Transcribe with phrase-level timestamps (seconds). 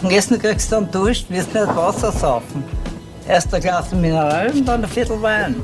[0.00, 2.62] Und Essen kriegst du dann Durst, wirst nicht Wasser saufen.
[3.26, 5.56] Erst ein Glas Mineral und dann ein Viertel Wein.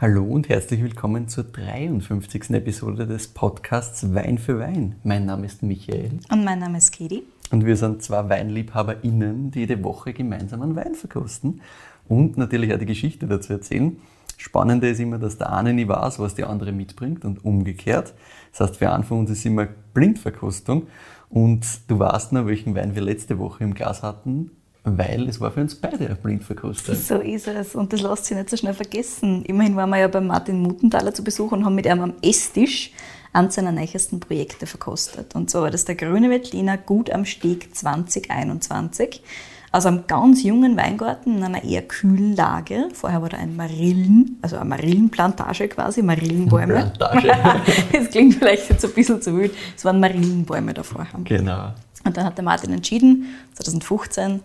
[0.00, 2.50] Hallo und herzlich willkommen zur 53.
[2.50, 4.96] Episode des Podcasts Wein für Wein.
[5.04, 6.18] Mein Name ist Michael.
[6.28, 7.22] Und mein Name ist Katie.
[7.52, 11.60] Und wir sind zwei WeinliebhaberInnen, die jede Woche gemeinsam einen Wein verkosten
[12.08, 13.96] und natürlich auch die Geschichte dazu erzählen.
[14.38, 18.12] Spannende ist immer, dass der eine nie weiß, was der andere mitbringt und umgekehrt.
[18.50, 20.88] Das heißt, für einen von uns ist immer Blindverkostung
[21.32, 24.50] und du weißt noch, welchen Wein wir letzte Woche im Glas hatten,
[24.84, 26.94] weil es war für uns beide eine Blindverkostung.
[26.94, 29.42] So ist es und das lässt sich nicht so schnell vergessen.
[29.44, 32.92] Immerhin waren wir ja bei Martin Mutenthaler zu Besuch und haben mit ihm am Esstisch
[33.32, 35.34] eines seiner neuesten Projekte verkostet.
[35.34, 39.22] Und zwar war das der Grüne Veltliner Gut am Steg 2021
[39.72, 42.88] aus einem ganz jungen Weingarten in einer eher kühlen Lage.
[42.92, 46.92] Vorher war da ein Marillen, also eine Marillenplantage quasi, Marillenbäume.
[46.96, 47.28] Plantage.
[47.92, 49.54] das klingt vielleicht jetzt ein bisschen zu wild.
[49.74, 51.06] Es waren Marillenbäume davor.
[51.24, 51.72] Genau.
[52.04, 54.40] Und dann hat der Martin entschieden, 2015,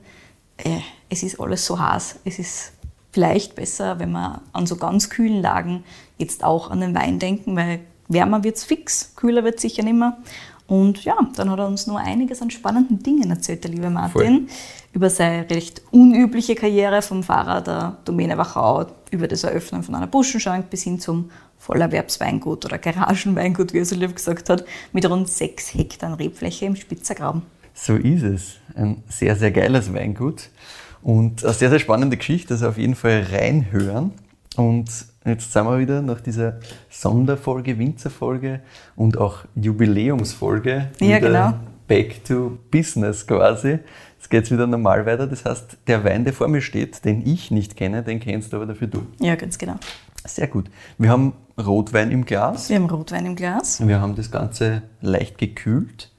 [0.57, 2.71] äh, es ist alles so heiß, es ist
[3.11, 5.83] vielleicht besser, wenn wir an so ganz kühlen Lagen
[6.17, 9.83] jetzt auch an den Wein denken, weil wärmer wird es fix, kühler wird es sicher
[9.83, 10.17] nicht mehr.
[10.67, 14.47] Und ja, dann hat er uns nur einiges an spannenden Dingen erzählt, der liebe Martin,
[14.47, 14.55] Voll.
[14.97, 20.07] Über seine recht unübliche Karriere vom Fahrer der Domäne Wachau, über das Eröffnen von einer
[20.07, 25.29] Buschenschank bis hin zum Vollerwerbsweingut oder Garagenweingut, wie er so lieb gesagt hat, mit rund
[25.29, 27.43] sechs Hektar Rebfläche im Spitzergraben.
[27.75, 28.55] So ist es.
[28.73, 30.49] Ein sehr, sehr geiles Weingut
[31.03, 34.13] und eine sehr, sehr spannende Geschichte, also auf jeden Fall reinhören.
[34.55, 34.89] Und
[35.25, 36.59] jetzt sind wir wieder nach dieser
[36.89, 38.61] Sonderfolge, Winzerfolge
[38.95, 40.87] und auch Jubiläumsfolge.
[41.01, 41.53] Ja, genau.
[41.87, 43.77] Back to Business quasi.
[44.17, 45.27] Jetzt geht es wieder normal weiter.
[45.27, 48.57] Das heißt, der Wein, der vor mir steht, den ich nicht kenne, den kennst du
[48.57, 49.05] aber dafür du.
[49.19, 49.75] Ja, ganz genau.
[50.25, 50.69] Sehr gut.
[50.97, 52.69] Wir haben Rotwein im Glas.
[52.69, 53.85] Wir haben Rotwein im Glas.
[53.85, 56.11] Wir haben das Ganze leicht gekühlt.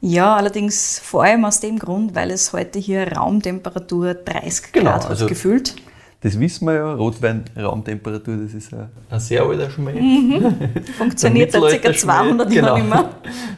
[0.00, 5.04] Ja, allerdings vor allem aus dem Grund, weil es heute hier Raumtemperatur 30 genau, Grad
[5.04, 5.76] hat also gefühlt.
[6.20, 9.98] Das wissen wir ja, Rotwein, Raumtemperatur, das ist ein, ein sehr alter Schmäh.
[9.98, 10.54] Mhm.
[10.98, 11.92] Funktioniert seit ca.
[11.94, 12.76] 200 Jahren genau.
[12.76, 13.10] nicht mehr.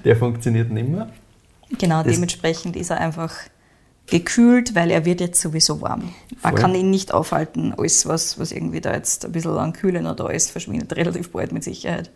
[0.04, 1.09] Der funktioniert nicht mehr.
[1.78, 3.34] Genau, das dementsprechend ist er einfach
[4.06, 6.12] gekühlt, weil er wird jetzt sowieso warm.
[6.42, 6.60] Man Voll.
[6.60, 10.14] kann ihn nicht aufhalten, alles was, was irgendwie da jetzt ein bisschen an Kühlen oder
[10.14, 12.10] da ist, verschwindet relativ bald mit Sicherheit.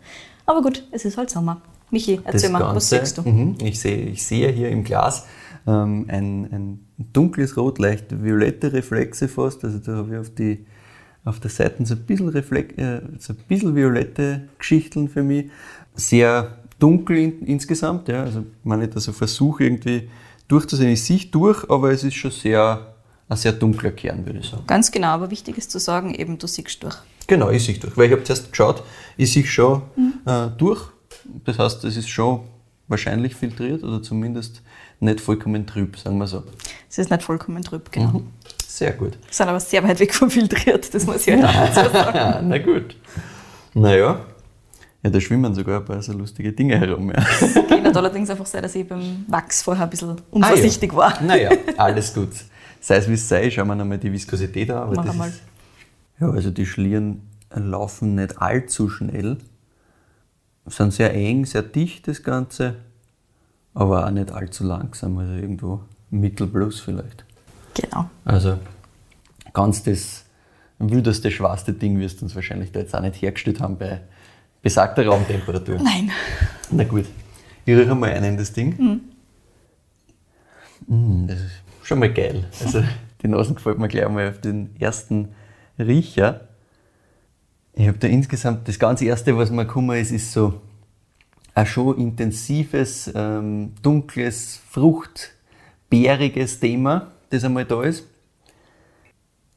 [0.45, 1.61] Aber gut, es ist halt Sommer.
[1.91, 3.21] Michi, erzähl das mal, Ganze, was siehst du?
[3.23, 5.25] Mh, ich, sehe, ich sehe hier im Glas
[5.67, 6.79] ähm, ein, ein
[7.13, 9.63] dunkles Rot, leicht violette Reflexe fast.
[9.63, 10.65] Also da habe ich auf, die,
[11.25, 15.49] auf der Seite so ein bisschen, Reflex, äh, so ein bisschen violette Geschichten für mich.
[15.95, 18.07] Sehr dunkel in, insgesamt.
[18.07, 18.23] Ja.
[18.23, 20.09] Also wenn ich da so versuche irgendwie
[20.51, 22.91] durchzusehen, ich sehe durch, aber es ist schon sehr
[23.31, 24.63] ein sehr dunkler Kern, würde ich sagen.
[24.67, 26.97] Ganz genau, aber wichtig ist zu sagen, eben du siehst durch.
[27.27, 27.95] Genau, ich sehe durch.
[27.95, 28.83] Weil ich habe zuerst geschaut,
[29.15, 30.13] ich sehe schon mhm.
[30.25, 30.81] äh, durch.
[31.45, 32.41] Das heißt, es ist schon
[32.89, 34.61] wahrscheinlich filtriert oder zumindest
[34.99, 36.43] nicht vollkommen trüb, sagen wir so.
[36.89, 38.19] Es ist nicht vollkommen trüb, genau.
[38.19, 38.27] Mhm.
[38.67, 39.13] Sehr gut.
[39.13, 42.49] Wir sind aber sehr weit weg vom filtriert, das muss ich halt auch dazu sagen.
[42.49, 42.97] Na gut.
[43.73, 44.25] Naja,
[45.03, 47.11] ja, da schwimmen sogar ein paar so lustige Dinge herum.
[47.11, 47.25] Ja.
[47.69, 50.99] Geht allerdings einfach sein, dass ich beim Wachs vorher ein bisschen unvorsichtig ah, ja.
[50.99, 51.23] war.
[51.23, 52.29] Naja, alles gut.
[52.79, 54.77] Sei es wie es sei, schauen wir nochmal die Viskosität an.
[54.77, 55.29] Aber Mach mal.
[55.29, 55.41] Ist,
[56.19, 57.21] ja, also die Schlieren
[57.53, 59.37] laufen nicht allzu schnell
[60.65, 62.75] sind sehr eng, sehr dicht das Ganze,
[63.73, 67.25] aber auch nicht allzu langsam, also irgendwo Mittelplus vielleicht.
[67.73, 68.09] Genau.
[68.25, 68.59] Also
[69.53, 70.25] ganz das
[70.79, 74.01] wildeste, schwarste Ding wirst du uns wahrscheinlich da jetzt auch nicht hergestellt haben bei
[74.61, 75.79] besagter Raumtemperatur.
[75.81, 76.11] Nein.
[76.69, 77.05] Na gut.
[77.65, 78.75] Ich rieche mal einen in das Ding.
[78.77, 79.01] Mhm.
[80.87, 81.51] Mm, das ist
[81.83, 82.45] schon mal geil.
[82.63, 82.83] Also
[83.21, 85.29] die Nase gefällt mir gleich mal auf den ersten
[85.77, 86.47] Riecher.
[87.73, 90.61] Ich habe da insgesamt, das ganze erste, was mir gekommen ist, ist so
[91.53, 98.05] ein schon intensives, ähm, dunkles, fruchtbeeriges Thema, das einmal da ist.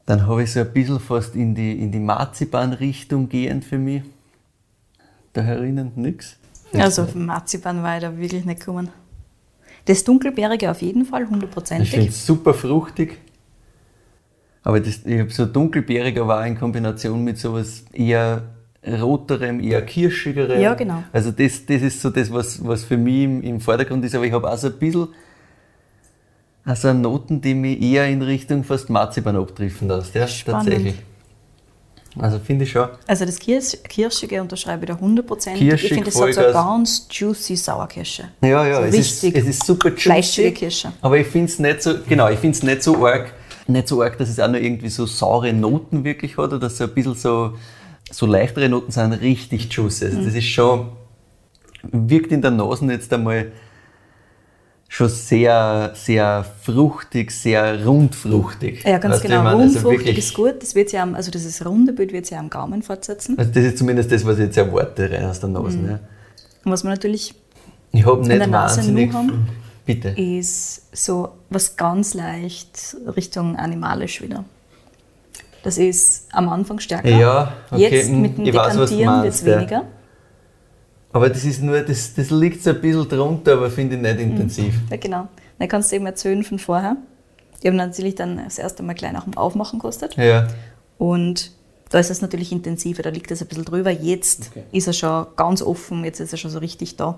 [0.05, 4.03] Dann habe ich so ein bisschen fast in die, in die Marzipan-Richtung gehend für mich.
[5.35, 6.37] Da herinnen nichts.
[6.73, 8.89] Also auf Marzipan war ich da wirklich nicht gekommen.
[9.83, 11.89] Das Dunkelbeerige auf jeden Fall, hundertprozentig.
[11.89, 13.19] Ich finde es super fruchtig.
[14.63, 18.43] Aber das, ich habe so dunkelbeeriger war in Kombination mit sowas eher
[18.87, 20.59] roterem, eher kirschigerem.
[20.59, 21.03] Ja, genau.
[21.11, 24.15] Also das, das ist so das, was, was für mich im, im Vordergrund ist.
[24.15, 25.09] Aber ich habe auch so ein bisschen
[26.63, 30.15] also Noten, die mich eher in Richtung fast Marzipan abdriften lässt.
[30.15, 30.69] Ja, Spannend.
[30.69, 30.95] tatsächlich.
[32.17, 32.87] Also finde ich schon.
[33.07, 35.55] Also das Kirschige unterschreibe ich da 100%.
[35.55, 38.29] ich finde, es hat so eine ganz juicy Sauerkirsche.
[38.41, 40.01] Ja, ja, so es, richtig ist, es ist super juicy.
[40.01, 40.93] Fleischige Kirsche.
[41.01, 43.33] Aber ich finde es nicht so, genau, ich finde es nicht so arg
[43.67, 46.83] nicht so arg, dass es auch noch irgendwie so saure Noten wirklich hat oder so
[46.83, 47.53] ein bisschen so,
[48.11, 50.05] so leichtere Noten sind richtig juicy.
[50.05, 50.91] Also das ist schon,
[51.83, 53.51] wirkt in der Nase jetzt einmal
[54.87, 58.83] schon sehr, sehr fruchtig, sehr rundfruchtig.
[58.83, 59.43] Ja, ganz Weißt genau.
[59.43, 60.61] meine, also Rundfruchtig wirklich- ist gut.
[60.61, 63.37] Das wird sich am, also dieses runde Bild wird sich am Gaumen fortsetzen.
[63.37, 65.77] Also das ist zumindest das, was ich jetzt erwarte, rein aus der Nase.
[65.77, 65.89] Mhm.
[65.89, 65.99] Ja.
[66.63, 67.33] Und was man natürlich
[67.91, 69.11] Ich habe der nicht Nase wahnsinnig...
[69.11, 69.47] nur haben?
[69.85, 70.09] Bitte.
[70.09, 74.43] ist so was ganz leicht Richtung animalisch wieder.
[75.61, 77.09] Das ist am Anfang stärker.
[77.09, 79.83] Ja, okay, Jetzt hm, mit dem ich Dekantieren wird es meinst, ja.
[81.15, 84.19] Aber das ist nur, das, das liegt so ein bisschen drunter, aber finde ich nicht
[84.19, 84.75] intensiv.
[84.91, 85.29] Ja, genau.
[85.57, 86.97] Dann kannst du eben erzählen von vorher.
[87.63, 90.17] Die haben natürlich dann das erste Mal nach dem Aufmachen gekostet.
[90.17, 90.49] Ja.
[90.97, 91.51] Und
[91.89, 93.91] da ist es natürlich intensiver, da liegt es ein bisschen drüber.
[93.91, 94.63] Jetzt Okay.
[94.73, 97.17] ist er schon ganz offen, jetzt ist er schon so richtig da.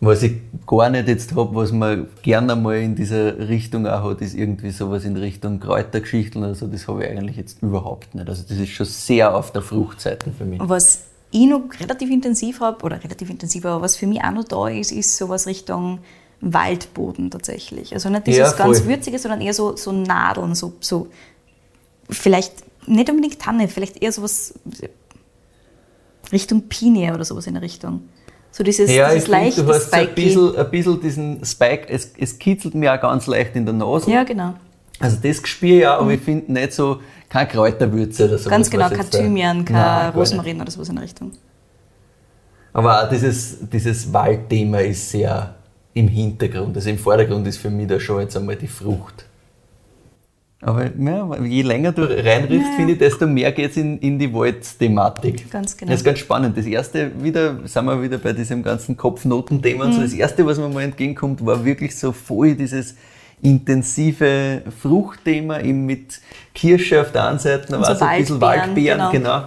[0.00, 0.32] Was ich
[0.66, 4.72] gar nicht jetzt habe, was man gerne mal in dieser Richtung auch hat, ist irgendwie
[4.72, 6.66] sowas in Richtung Kräutergeschichten oder so.
[6.66, 8.28] Das habe ich eigentlich jetzt überhaupt nicht.
[8.28, 10.58] Also das ist schon sehr auf der Fruchtseite für mich.
[10.60, 14.44] Was ich noch relativ intensiv habe, oder relativ intensiv, aber was für mich auch noch
[14.44, 15.98] da ist, ist sowas Richtung
[16.40, 17.92] Waldboden tatsächlich.
[17.92, 18.84] Also nicht dieses Ja, ganz.
[18.84, 21.08] Würzige, sondern eher so, so Nadeln, so, so
[22.08, 22.52] vielleicht
[22.86, 24.54] nicht unbedingt Tanne, vielleicht eher sowas
[26.30, 28.08] Richtung Pinie oder sowas in der Richtung.
[28.50, 32.12] So dieses, Ja, dieses leichte du hast so ein bisschen, ein bisschen diesen Spike, es,
[32.16, 34.10] es kitzelt mir auch ganz leicht in der Nase.
[34.10, 34.54] Ja, genau.
[35.04, 38.48] Also das ich auch, aber ich finde nicht so, keine Kräuterwürze oder so.
[38.48, 40.10] Ganz genau, kein Thymian, kein.
[40.12, 41.32] Rosmarin oder sowas in der Richtung.
[42.72, 45.54] Aber auch dieses, dieses Waldthema ist sehr
[45.92, 46.76] im Hintergrund.
[46.76, 49.26] Also im Vordergrund ist für mich da schon jetzt einmal die Frucht.
[50.62, 52.76] Aber ja, je länger du reinriffst, Ja.
[52.76, 55.50] finde ich, desto mehr geht es in, in die Waldthematik.
[55.50, 55.90] Ganz genau.
[55.90, 56.56] Das ist ganz spannend.
[56.56, 59.84] Das erste, wieder, sind wir wieder bei diesem ganzen Kopfnotenthema.
[59.84, 59.94] und Mhm.
[59.96, 62.96] So das erste, was mir mal entgegenkommt, war wirklich so voll dieses
[63.44, 66.20] intensive Fruchtthema, eben mit
[66.54, 69.12] Kirsche auf der einen Seite, aber so auch so ein bisschen Waldbeeren, genau.
[69.12, 69.44] genau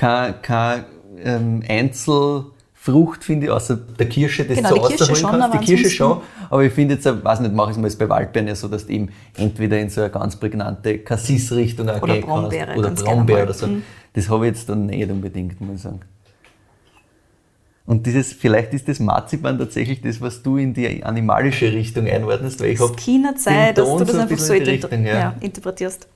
[0.00, 0.84] keine, keine
[1.22, 5.60] ähm, Einzelfrucht, finde ich, außer der Kirsche, das Genau, du Kirsche rausholen kannst.
[5.60, 7.98] Die Kirsche schon, aber ich finde jetzt, äh, weiß nicht, mache ich es mal jetzt
[7.98, 12.00] bei Waldbeeren ja so, dass du eben entweder in so eine ganz prägnante Cassis-Richtung gehen
[12.22, 12.78] Brombeere, kannst.
[12.78, 13.66] Oder Brombeere oder so.
[13.66, 13.82] Mhm.
[14.14, 16.00] Das habe ich jetzt dann nicht unbedingt, muss ich sagen.
[17.86, 22.60] Und dieses, vielleicht ist das Marzipan tatsächlich das, was du in die animalische Richtung einordnest,
[22.60, 24.90] weil ich habe ist keine Zeit, dass du das so einfach so in die inter
[24.90, 25.14] Richtung, ja.
[25.18, 26.06] ja, interpretierst.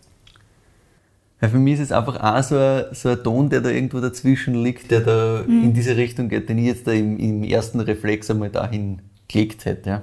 [1.40, 4.00] Ja, für mich ist es einfach auch so ein, so ein Ton, der da irgendwo
[4.00, 5.64] dazwischen liegt, der da Mhm.
[5.64, 9.64] in diese Richtung geht, den ich jetzt da im, im ersten Reflex einmal dahin gelegt
[9.64, 9.90] hätte.
[9.90, 10.02] Ja.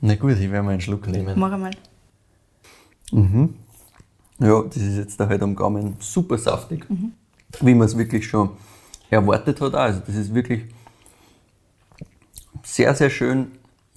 [0.00, 1.34] Na gut, ich werde mal einen Schluck nehmen.
[1.38, 1.70] Mach einmal.
[4.40, 7.12] Ja, das ist jetzt da halt am Gaumen super saftig, Mhm.
[7.60, 8.50] wie man es wirklich schon
[9.10, 9.74] erwartet hat.
[9.74, 9.78] auch.
[9.78, 10.62] Also das ist wirklich
[12.62, 13.48] sehr, sehr schön,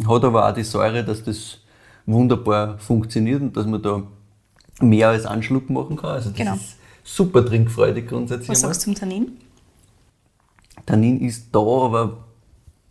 [0.07, 1.57] hat aber auch die Säure, dass das
[2.05, 4.03] wunderbar funktioniert und dass man da
[4.79, 6.11] mehr als einen Schluck machen kann.
[6.11, 6.55] Also das Genau.
[6.55, 8.49] ist super trinkfreudig grundsätzlich.
[8.49, 8.73] Was einmal.
[8.73, 9.31] sagst du zum Tannin?
[10.85, 12.17] Tannin ist da, aber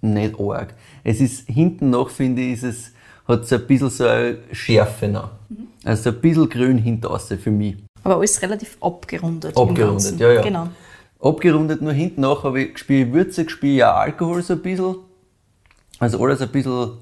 [0.01, 0.75] nicht arg.
[1.05, 2.93] Es ist hinten noch, finde ich, ist es,
[3.27, 5.31] hat so ein bisschen so eine Schärfe noch.
[5.49, 5.67] Mhm.
[5.85, 7.77] Also ein bisschen grün hinteraußen für mich.
[8.05, 9.57] Aber alles relativ abgerundet.
[9.57, 10.43] Abgerundet, ja, ja.
[10.43, 10.69] Genau.
[11.21, 14.97] Abgerundet nur hinten nach, aber ich spiele Würze, ich spiele ja Alkohol so ein bisschen.
[15.99, 16.93] Also alles ein bisschen,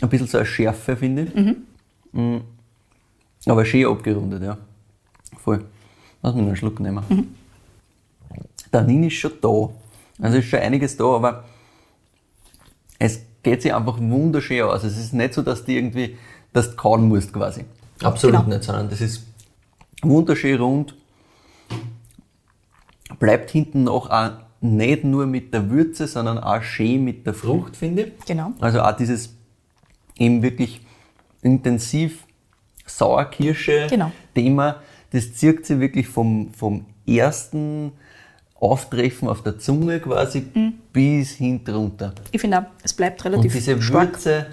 [0.00, 1.56] ein bisschen so eine Schärfe, finde ich.
[2.12, 2.42] Mhm.
[3.46, 4.56] Aber schön abgerundet, ja.
[5.38, 5.64] Voll.
[6.22, 7.04] Lass mich noch einen Schluck nehmen.
[7.08, 7.28] Mhm.
[8.70, 9.70] Tannin ist schon da.
[10.20, 11.44] Also ist schon einiges da, aber
[12.98, 14.84] es geht sich einfach wunderschön aus.
[14.84, 16.16] Es ist nicht so, dass du irgendwie,
[16.52, 17.64] dass du kauen musst quasi.
[18.02, 18.48] Absolut Genau.
[18.54, 19.24] nicht, sondern das ist
[20.02, 20.94] wunderschön rund.
[23.18, 24.30] Bleibt hinten noch auch
[24.60, 28.12] nicht nur mit der Würze, sondern auch schön mit der Frucht, finde ich.
[28.26, 28.52] Genau.
[28.60, 29.34] Also auch dieses
[30.18, 30.80] eben wirklich
[31.42, 32.24] intensiv
[32.86, 34.12] Sauerkirsche Genau.
[34.34, 34.76] Thema,
[35.12, 37.92] das zieht sich wirklich vom, vom ersten
[38.58, 40.74] Auftreffen auf der Zunge quasi Mhm.
[40.92, 42.14] bis hinten runter.
[42.32, 44.12] Ich finde auch, es bleibt Und relativ diese stark.
[44.14, 44.46] Würze,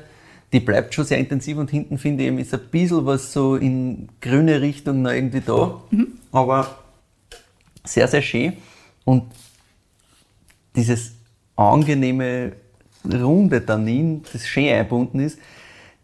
[0.51, 3.55] die bleibt schon sehr intensiv und hinten finde ich eben ist ein bisschen was so
[3.55, 5.79] in grüne Richtung noch irgendwie da.
[5.91, 6.07] Mhm.
[6.31, 6.82] Aber
[7.83, 8.53] sehr, sehr schön.
[9.05, 9.23] Und
[10.75, 11.13] dieses
[11.55, 12.53] angenehme,
[13.05, 15.37] runde Tannin, das schön eingebunden ist,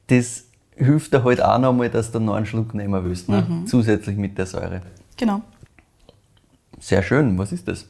[0.08, 0.46] das
[0.76, 3.46] hilft dir halt auch nochmal, dass du noch einen Schluck nehmen willst, ne?
[3.48, 3.68] Mhm.
[3.68, 4.82] zusätzlich mit der Säure.
[5.18, 5.42] Genau.
[6.80, 7.86] Sehr schön, was ist das?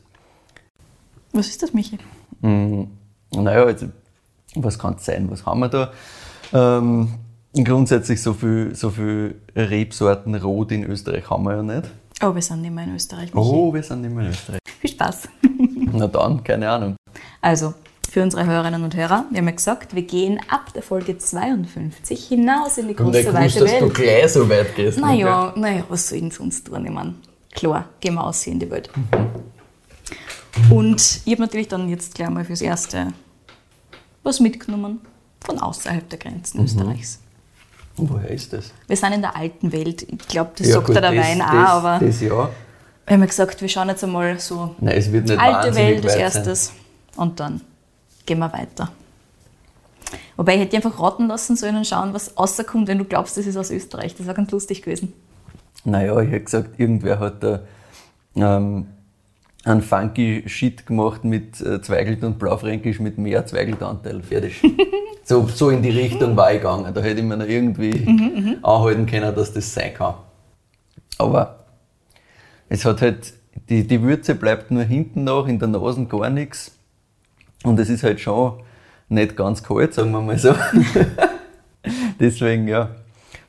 [1.32, 2.00] Was ist das, Michi?
[2.42, 2.84] Mm,
[3.32, 3.88] Naja, also,
[4.56, 5.30] was kann es sein?
[5.30, 5.92] Was haben wir da?
[6.52, 7.14] Ähm,
[7.54, 11.90] grundsätzlich so viel, so viel Rebsorten rot in Österreich haben wir ja nicht.
[12.22, 13.48] Oh, wir sind nicht mehr in Österreich, Michi.
[13.50, 14.60] Oh, wir sind nicht mehr in Österreich.
[14.80, 15.30] Viel Spaß.
[15.94, 16.96] Na dann, keine Ahnung.
[17.42, 17.74] Also,
[18.12, 22.28] für unsere Hörerinnen und Hörer, wir haben ja gesagt, wir gehen ab der Folge 52
[22.28, 23.94] hinaus in die große, weite Welt.
[23.94, 24.98] gleich so weit gehst.
[24.98, 26.86] ne, Naja, naja, was soll denn sonst tun?
[26.86, 27.14] Ich meine,
[27.52, 28.90] klar, gehen wir aus hier in die Welt.
[30.70, 33.14] Und ich habe natürlich dann jetzt gleich mal fürs Erste
[34.24, 35.00] was mitgenommen.
[35.42, 37.20] von außerhalb der Grenzen Österreichs.
[38.00, 38.72] Und woher ist das?
[38.88, 40.04] Wir sind in der alten Welt.
[40.04, 42.30] Ich glaube, das sagt ja der das, Wein auch, das, aber Das ja.
[42.30, 42.50] wir
[43.08, 46.74] haben gesagt, wir schauen jetzt einmal so Nein, es wird nicht alte Welt als erstes
[47.16, 47.62] und dann
[48.26, 48.92] gehen wir weiter.
[50.38, 53.46] Wobei ich hätte einfach raten lassen sollen und schauen, was rauskommt, wenn du glaubst, das
[53.46, 54.16] ist aus Österreich.
[54.16, 55.14] Das wäre ganz lustig gewesen.
[55.84, 55.92] Sein.
[55.92, 57.62] Naja, ich hätte gesagt, irgendwer hat da
[58.36, 58.88] ähm,
[59.66, 64.22] einen funky Shit gemacht mit äh, Zweigelt und Blaufränkisch mit mehr Zweigeltanteil.
[64.22, 64.62] Fertig.
[65.24, 66.94] so, so in die Richtung war ich gegangen.
[66.94, 70.16] Da hätte ich mir noch irgendwie anhalten können, dass das sein kann.
[71.18, 71.66] Aber
[72.70, 73.34] es hat halt,
[73.70, 76.72] die, die Würze bleibt nur hinten nach, in der Nase gar nichts.
[77.64, 78.62] Und es ist halt schon
[79.10, 80.56] nicht ganz kalt, sagen wir mal so.
[82.20, 82.96] Deswegen, ja,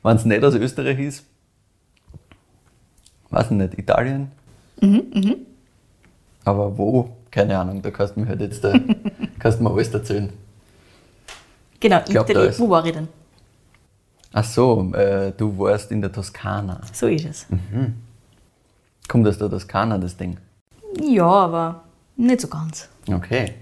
[0.03, 1.25] wenn es nicht aus Österreich ist,
[3.29, 4.31] weiß ich nicht, Italien.
[6.45, 7.09] Aber wo?
[7.29, 8.73] Keine Ahnung, da kannst du mir halt jetzt da,
[9.39, 10.31] kannst du mir alles erzählen.
[11.79, 13.07] Genau, glaub, ist- Wo war ich denn?
[14.33, 16.79] Ach so, äh, du warst in der Toskana.
[16.93, 17.47] So ist es.
[19.07, 20.37] Kommt aus der Toskana, das Ding?
[21.01, 21.83] Ja, aber
[22.15, 22.87] nicht so ganz.
[23.11, 23.55] Okay.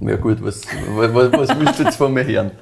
[0.00, 0.62] Ja gut, was,
[0.96, 2.50] was, was willst du jetzt von mir hören?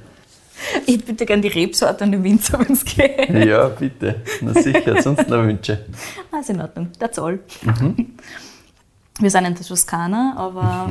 [0.87, 3.31] Ich bitte gerne die Rebsorte und den Winzer, wenn es geht.
[3.31, 4.17] Ja, bitte.
[4.43, 5.87] Na sicher, sonst noch Wünsche.
[6.31, 7.39] Also in Ordnung, that's all.
[9.21, 10.89] Wir sind in der Toskana, aber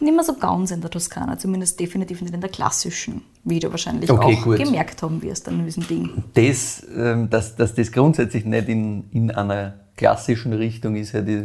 [0.00, 3.70] nicht mehr so ganz in der Toskana, zumindest definitiv nicht in der klassischen, wie du
[3.70, 4.58] wahrscheinlich Okay, auch gut.
[4.58, 6.24] gemerkt haben wirst an diesem Ding.
[6.34, 11.44] Das, ähm, dass, dass das grundsätzlich nicht in, in einer klassischen Richtung ist, hätte ich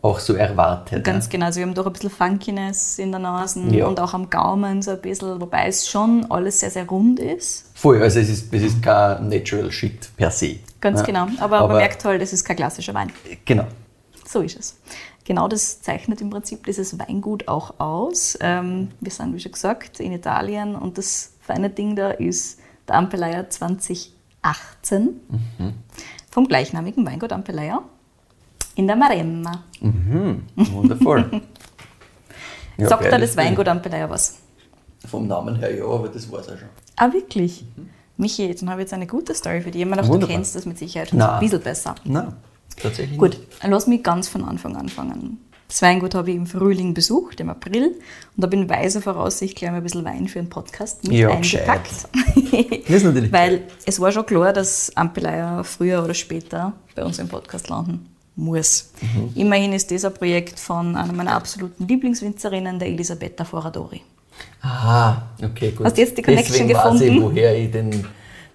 [0.00, 1.02] auch so erwartet.
[1.04, 1.30] Ganz ja.
[1.32, 3.86] genau, also wir haben doch ein bisschen Funkiness in der Nase Ja.
[3.86, 7.72] und auch am Gaumen so ein bisschen, wobei es schon alles sehr, sehr rund ist.
[7.74, 10.60] Voll, also es ist, es ist kein Natural Shit per se.
[10.80, 11.06] Ganz Ja.
[11.06, 13.10] genau, aber, man merkt halt, es ist kein klassischer Wein.
[13.44, 13.64] Genau.
[14.28, 14.76] So ist es.
[15.24, 18.36] Genau das zeichnet im Prinzip dieses Weingut auch aus.
[18.42, 22.96] Ähm, wir sind, wie schon gesagt, in Italien und das feine Ding da ist der
[22.96, 25.20] Ampelaya 2018
[26.30, 27.82] vom gleichnamigen Weingut Ampelaya
[28.74, 29.64] in der Maremma.
[29.80, 30.42] Mhm.
[30.56, 31.42] Wundervoll.
[32.80, 33.36] Ja, Sagt da das.
[33.36, 34.36] Weingut Ampelaya was?
[35.04, 36.68] Vom Namen her ja, aber das war's auch schon.
[36.94, 37.64] Ah, wirklich?
[38.16, 39.82] Michi, jetzt habe ich jetzt eine gute Story für dich.
[39.82, 41.96] Ich meine, du kennst das mit Sicherheit schon ein bisschen besser.
[42.04, 42.36] Nein,
[42.82, 45.38] tatsächlich Gut, lass mich ganz von Anfang anfangen.
[45.68, 47.94] Das Weingut habe ich im Frühling besucht, im April,
[48.36, 51.28] und habe in weiser Voraussicht gleich mal ein bisschen Wein für einen Podcast mit Ja,
[51.28, 52.08] eingepackt.
[52.86, 57.18] Das ist natürlich Weil es war schon klar, dass Ampelaya früher oder später bei uns
[57.18, 58.92] im Podcast landen muss.
[59.02, 59.32] Mhm.
[59.34, 64.00] Immerhin ist das ein Projekt von einer meiner absoluten Lieblingswinzerinnen, der Elisabetta Foradori.
[64.62, 65.84] Ah, okay, gut.
[65.84, 67.22] Hast du jetzt die Connection Deswegen weiß ich, gefunden?
[67.22, 68.06] woher ich den,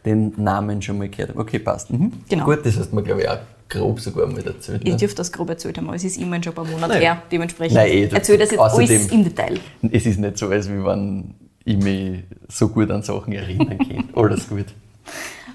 [0.03, 1.39] den Namen schon mal gehört habe.
[1.41, 1.91] Okay, passt.
[1.91, 2.11] Mhm.
[2.27, 2.45] Genau.
[2.45, 3.37] Gut, das hast du mir, glaube ich, auch
[3.73, 4.81] grob sogar mal erzählt.
[4.83, 4.97] Ich Ne?
[4.97, 7.01] dürfte das grob erzählt haben, aber es ist immerhin schon ein paar Monate Nein.
[7.01, 7.21] her.
[7.31, 9.59] Dementsprechend Nein, eh, erzähle das jetzt außerdem- alles im Detail.
[9.91, 11.33] Es ist nicht so, als wie wenn
[11.65, 14.09] ich mich so gut an Sachen erinnern kann.
[14.15, 14.65] Alles gut.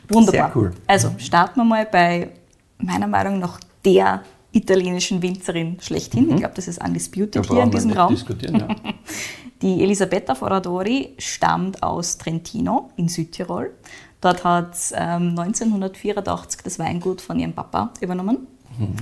[0.09, 0.47] Wunderbar.
[0.53, 0.71] Sehr cool.
[0.87, 2.31] Also starten wir mal bei
[2.79, 4.23] meiner Meinung nach der
[4.53, 6.31] italienischen Winzerin schlechthin.
[6.31, 8.11] Ich glaube, das ist undisputed Da hier in diesem Raum.
[8.15, 8.59] diskutieren.
[8.61, 8.69] Ja.
[9.63, 13.73] Die Elisabetta Foradori stammt aus Trentino in Südtirol.
[14.21, 18.47] Dort hat ähm, 1984 das Weingut von ihrem Papa übernommen.
[18.79, 18.97] Mhm.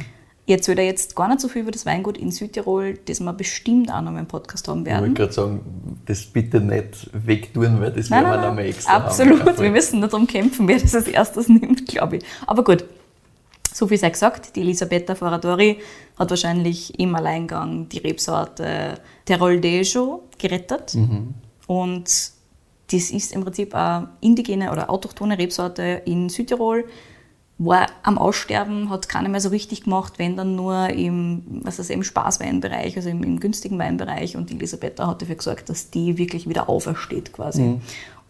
[0.49, 3.90] Ich erzähle jetzt gar nicht so viel über das Weingut in Südtirol, das wir bestimmt
[3.92, 5.00] auch noch mal im Podcast haben Ich werden.
[5.02, 5.61] wollte gerade sagen,
[6.06, 8.66] das bitte nicht wegtun, weil das Nein, werden wir nochmal nein.
[8.66, 9.44] extra Absolut.
[9.44, 9.58] haben.
[9.58, 12.25] Wir müssen darum kämpfen, wer das als erstes nimmt, glaube ich.
[12.46, 12.85] Aber gut,
[13.73, 14.54] so viel sei gesagt.
[14.54, 15.78] Die Elisabetta Foradori
[16.16, 20.94] hat wahrscheinlich im Alleingang die Rebsorte Teroldejo gerettet.
[20.94, 21.35] Mhm.
[21.66, 22.30] Und
[22.90, 26.85] das ist im Prinzip eine indigene oder autochthone Rebsorte in Südtirol.
[27.59, 31.90] War am Aussterben, hat keiner mehr so richtig gemacht, wenn dann nur im, was ist,
[31.90, 34.37] im Spaßweinbereich, also im, im günstigen Weinbereich.
[34.37, 37.62] Und Elisabetta hat dafür gesorgt, dass die wirklich wieder aufersteht quasi.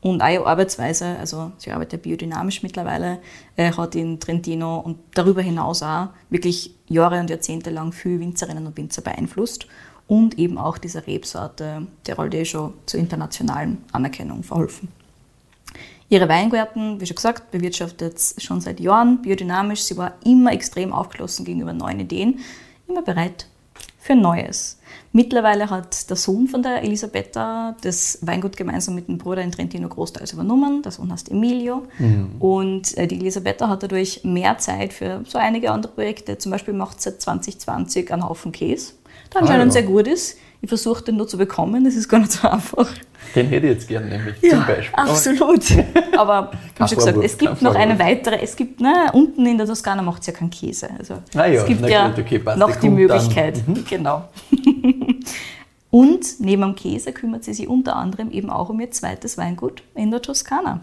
[0.00, 3.18] Und auch ihre Arbeitsweise, also sie arbeitet biodynamisch mittlerweile,
[3.56, 8.66] äh, hat in Trentino und darüber hinaus auch wirklich Jahre und Jahrzehnte lang viele Winzerinnen
[8.66, 9.66] und Winzer beeinflusst
[10.08, 14.88] und eben auch dieser Rebsorte Teroldejo zur internationalen Anerkennung verholfen.
[16.08, 19.82] Ihre Weingärten, wie schon gesagt, bewirtschaftet schon seit Jahren biodynamisch.
[19.82, 22.38] Sie war immer extrem aufgeschlossen gegenüber neuen Ideen,
[22.86, 23.48] immer bereit
[23.98, 24.78] für Neues.
[25.12, 29.88] Mittlerweile hat der Sohn von der Elisabetta das Weingut gemeinsam mit dem Bruder in Trentino
[29.88, 30.82] großteils übernommen.
[30.82, 31.82] Der Sohn heißt Emilio.
[32.38, 36.38] Und äh, die Elisabetta hat dadurch mehr Zeit für so einige andere Projekte.
[36.38, 38.92] Zum Beispiel macht sie seit 2020 einen Haufen Käse,
[39.32, 39.72] der anscheinend ja.
[39.72, 40.38] sehr gut ist.
[40.62, 42.88] Ich versuche den nur zu bekommen, das ist gar nicht so einfach.
[43.34, 44.94] Den hätte ich jetzt gern nämlich, Ja, zum Beispiel.
[44.94, 45.64] absolut.
[46.16, 49.58] Aber wie Kein schon gesagt, es gibt noch eine weitere, es gibt, ne, unten in
[49.58, 50.88] der Toskana macht es ja keinen Käse.
[50.98, 52.90] Also Ah ja, es gibt na ja gut, okay, noch die dann.
[52.90, 52.94] Mhm.
[52.96, 53.62] Möglichkeit.
[53.88, 54.28] Genau.
[55.90, 59.82] Und neben dem Käse kümmert sie sich unter anderem eben auch um ihr zweites Weingut
[59.94, 60.80] in der Toskana.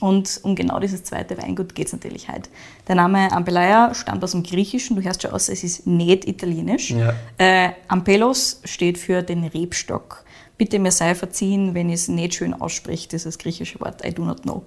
[0.00, 2.48] Und um genau dieses zweite Weingut geht es natürlich heute.
[2.86, 6.90] Der Name Ampelaya stammt aus dem Griechischen, du hörst schon aus, es ist nicht italienisch.
[6.90, 7.14] Ja.
[7.36, 10.24] Äh, Ampelos steht für den Rebstock.
[10.56, 14.24] Bitte mir sei verziehen, wenn ich es nicht schön ausspricht, dieses griechische Wort, I do
[14.24, 14.64] not know.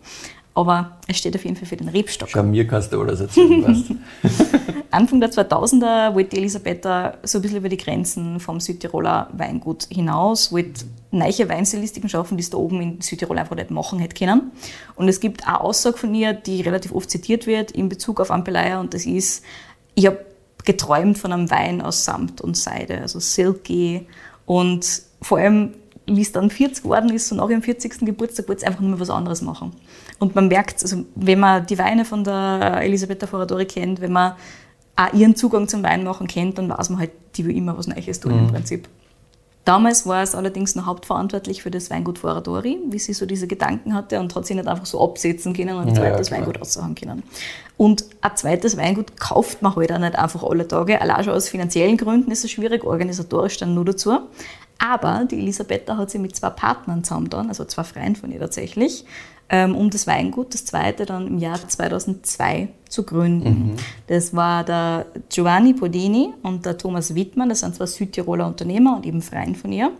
[0.53, 2.29] Aber es steht auf jeden Fall für den Rebstock.
[2.29, 3.63] Schau, mir kannst du alles erzählen,
[4.23, 4.43] weißt
[4.91, 10.51] Anfang der 2000er wollte Elisabetta so ein bisschen über die Grenzen vom Südtiroler Weingut hinaus,
[10.51, 14.51] wollte neue Weinstilistiken schaffen, die es da oben in Südtirol einfach nicht machen hätte können.
[14.95, 18.31] Und es gibt eine Aussage von ihr, die relativ oft zitiert wird in Bezug auf
[18.31, 19.43] Ampelaya und das ist,
[19.95, 20.25] ich habe
[20.65, 24.07] geträumt von einem Wein aus Samt und Seide, also silky
[24.45, 24.85] und
[25.21, 25.73] vor allem
[26.15, 28.05] wie es dann 40 geworden ist und nach ihrem 40.
[28.05, 29.71] Geburtstag wollte sie einfach nur was anderes machen.
[30.19, 34.33] Und man merkt, also wenn man die Weine von der Elisabetta Foradori kennt, wenn man
[34.95, 38.19] auch ihren Zugang zum Weinmachen kennt, dann weiß man halt, die will immer was Neues
[38.19, 38.39] tun mhm.
[38.39, 38.87] im Prinzip.
[39.63, 43.93] Damals war es allerdings noch hauptverantwortlich für das Weingut Foradori, wie sie so diese Gedanken
[43.93, 46.95] hatte und hat sie nicht einfach so absetzen können und ein zweites ja, Weingut aussagen
[46.95, 47.21] können.
[47.77, 50.99] Und ein zweites Weingut kauft man halt auch nicht einfach alle Tage.
[50.99, 54.17] Allein schon aus finanziellen Gründen ist es schwierig, organisatorisch dann nur dazu.
[54.83, 59.05] Aber die Elisabetta hat sie mit zwei Partnern zusammen, also zwei Freien von ihr tatsächlich,
[59.47, 63.73] ähm, um das Weingut, das zweite, dann im Jahr 2002 zu gründen.
[63.73, 63.75] Mhm.
[64.07, 69.05] Das war der Giovanni Podini und der Thomas Wittmann, das sind zwei Südtiroler Unternehmer und
[69.05, 69.91] eben Freien von ihr.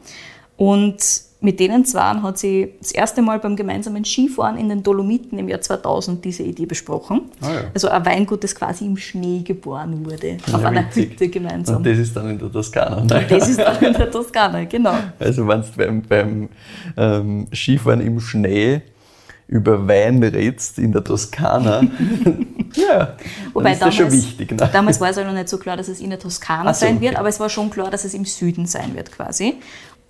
[0.57, 0.97] Und
[1.43, 5.49] mit denen zwei hat sie das erste Mal beim gemeinsamen Skifahren in den Dolomiten im
[5.49, 7.23] Jahr 2000 diese Idee besprochen.
[7.41, 7.61] Ah, ja.
[7.73, 11.13] Also ein Weingut, das quasi im Schnee geboren wurde, ja, auf einer witzig.
[11.13, 11.77] Hütte gemeinsam.
[11.77, 12.97] Und das ist dann in der Toskana.
[12.97, 14.93] Und das ist dann in der Toskana, genau.
[15.17, 16.49] Also wenn du beim, beim
[16.95, 18.81] ähm, Skifahren im Schnee
[19.47, 21.81] über Wein redst in der Toskana,
[22.75, 23.17] ja,
[23.53, 24.51] Wobei ist damals, das schon wichtig.
[24.51, 24.69] Ne?
[24.71, 26.97] Damals war es ja noch nicht so klar, dass es in der Toskana so, sein
[26.97, 27.07] okay.
[27.07, 29.55] wird, aber es war schon klar, dass es im Süden sein wird quasi.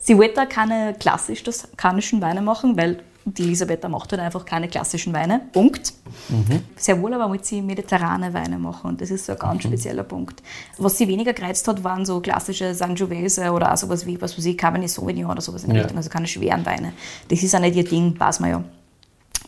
[0.04, 5.14] Sie wollte keine klassisch toskanischen Weine machen, weil die Elisabetta macht halt einfach keine klassischen
[5.14, 5.42] Weine.
[5.54, 5.94] Punkt.
[6.30, 6.64] Mhm.
[6.76, 9.70] Sehr wohl aber wollte sie mediterrane Weine machen und das ist so ein ganz mhm.
[9.70, 10.42] spezieller Punkt.
[10.80, 14.46] Was sie weniger gereizt hat, waren so klassische Sangiovese oder auch sowas wie, was weiß
[14.46, 15.82] ich, Cabernet Sauvignon oder sowas in ja.
[15.82, 16.94] Richtung, also keine schweren Weine.
[17.28, 18.64] Das ist auch nicht ihr Ding, weiß man ja.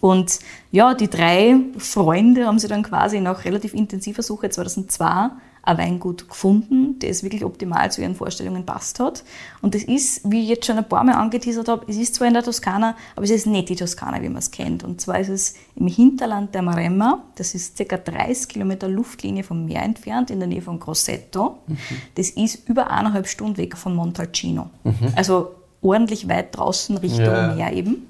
[0.02, 0.40] Und
[0.72, 5.32] ja, die drei Freunde haben sie dann quasi nach relativ intensiver Suche 2002
[5.66, 9.24] ein Weingut gefunden, das wirklich optimal zu ihren Vorstellungen passt hat.
[9.62, 12.28] Und das ist, wie ich jetzt schon ein paar Mal angeteasert habe, es ist zwar
[12.28, 14.84] in der Toskana, aber es ist nicht die Toskana, wie man es kennt.
[14.84, 17.98] Und zwar ist es im Hinterland der Maremma, das ist ca.
[17.98, 21.60] 30 Kilometer Luftlinie vom Meer entfernt, in der Nähe von Grosseto.
[21.66, 21.78] Mhm.
[22.16, 24.70] Das ist über eineinhalb Stunden weg von Montalcino.
[24.84, 25.14] Mhm.
[25.16, 27.56] Also ordentlich weit draußen Richtung ja.
[27.56, 28.08] Meer eben.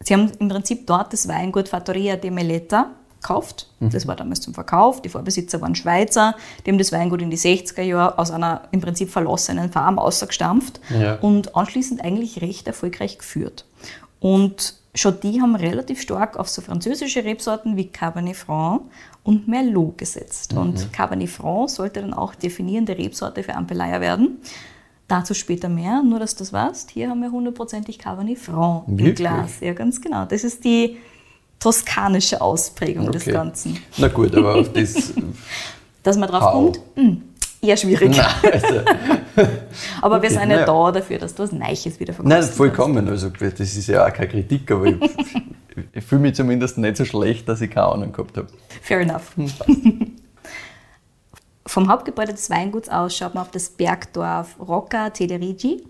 [0.00, 3.68] Sie haben im Prinzip dort das Weingut Fattoria de Meleta gekauft.
[3.80, 3.90] Mhm.
[3.90, 5.02] Das war damals zum Verkauf.
[5.02, 6.34] Die Vorbesitzer waren Schweizer.
[6.64, 10.80] Die haben das Weingut in die 60er Jahre aus einer im Prinzip verlassenen Farm ausgestampft
[10.90, 11.16] ja.
[11.16, 13.64] und anschließend eigentlich recht erfolgreich geführt.
[14.20, 18.82] Und schon die haben relativ stark auf so französische Rebsorten wie Cabernet Franc
[19.22, 20.52] und Merlot gesetzt.
[20.52, 20.58] Mhm.
[20.58, 24.38] Und Cabernet Franc sollte dann auch definierende Rebsorte für Ampelaya werden.
[25.06, 26.90] Dazu später mehr, nur dass du das weißt.
[26.90, 29.08] Hier haben wir hundertprozentig Cabernet Franc Wirklich?
[29.08, 29.60] im Glas.
[29.60, 30.26] Ja, ganz genau.
[30.26, 30.98] Das ist die
[31.58, 33.18] toskanische Ausprägung okay.
[33.18, 33.78] des Ganzen.
[33.96, 35.12] Na gut, aber auf das.
[36.02, 36.52] Dass man drauf How?
[36.52, 37.22] kommt, mh, hm,
[37.60, 38.16] eher schwierig.
[38.16, 38.80] Nein, also,
[40.00, 42.48] aber okay, wir sind ja da dafür, dass du was Neues wieder verkaufst.
[42.48, 43.08] Nein, vollkommen.
[43.08, 44.96] Also, das ist ja auch keine Kritik, aber ich,
[45.92, 48.46] ich fühle mich zumindest nicht so schlecht, dass ich keine Ahnung gehabt habe.
[48.80, 49.32] Fair enough.
[51.66, 55.84] Vom Hauptgebäude des Weinguts aus schaut man auf das Bergdorf Rocca Telerigi,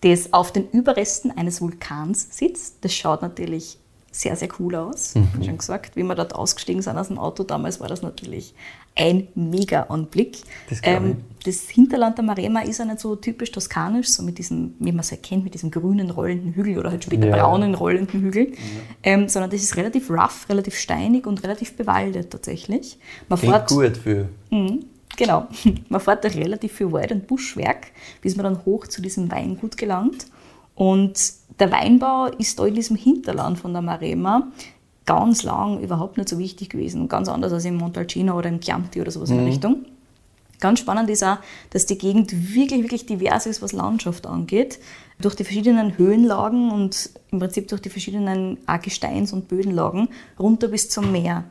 [0.00, 2.78] das auf den Überresten eines Vulkans sitzt.
[2.80, 3.78] Das schaut natürlich
[4.14, 5.16] sehr, sehr cool aus.
[5.16, 5.42] Mhm.
[5.42, 8.54] Schon gesagt, wie wir dort ausgestiegen sind aus dem Auto damals, war das natürlich
[8.94, 10.38] ein Mega-Anblick.
[10.70, 14.74] Das, ähm, das, Hinterland der Marema ist ja nicht so typisch toskanisch, so mit diesem,
[14.78, 17.36] wie man es erkennt, mit diesem grünen rollenden Hügel oder halt später ja.
[17.36, 18.56] braunen rollenden Hügel, ja.
[19.02, 22.98] ähm, sondern das ist relativ rough, relativ steinig und relativ bewaldet tatsächlich.
[23.28, 24.28] Man Klingt fährt, gut für...
[24.50, 24.78] Mh,
[25.16, 25.48] genau.
[25.88, 27.88] Man fährt da relativ viel Wald- und Buschwerk,
[28.22, 30.26] bis man dann hoch zu diesem Weingut gelangt.
[30.76, 31.18] Und
[31.58, 34.48] der Weinbau ist da in diesem Hinterland von der Marema
[35.06, 37.08] ganz lang überhaupt nicht so wichtig gewesen.
[37.08, 39.34] Ganz anders als im Montalcino oder im Chianti oder sowas mhm.
[39.34, 39.52] in der mhm.
[39.52, 39.84] Richtung.
[40.60, 41.38] Ganz spannend ist auch,
[41.70, 44.78] dass die Gegend wirklich, wirklich divers ist, was Landschaft angeht.
[45.20, 50.88] Durch die verschiedenen Höhenlagen und im Prinzip durch die verschiedenen Gesteins- und Bödenlagen runter bis
[50.88, 51.44] zum Meer.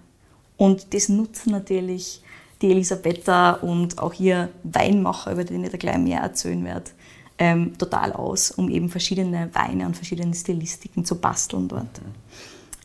[0.58, 2.22] Und das nutzen natürlich
[2.62, 6.92] die Elisabetta und auch hier Weinmacher, über den ich da gleich mehr erzählen werde,
[7.38, 12.02] ähm, total aus, um eben verschiedene Weine und verschiedene Stilistiken zu basteln dort.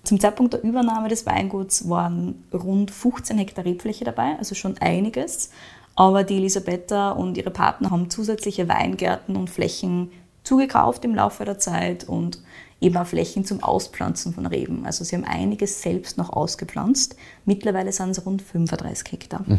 [0.05, 5.51] Zum Zeitpunkt der Übernahme des Weinguts waren rund 15 Hektar Rebfläche dabei, also schon einiges.
[5.95, 10.11] Aber die Elisabetta und ihre Partner haben zusätzliche Weingärten und Flächen
[10.45, 12.41] zugekauft im Laufe der Zeit und
[12.81, 14.87] eben auch Flächen zum Auspflanzen von Reben.
[14.87, 17.17] Also sie haben einiges selbst noch ausgepflanzt.
[17.45, 19.45] Mittlerweile sind es rund 35 Hektar.
[19.45, 19.59] Mhm.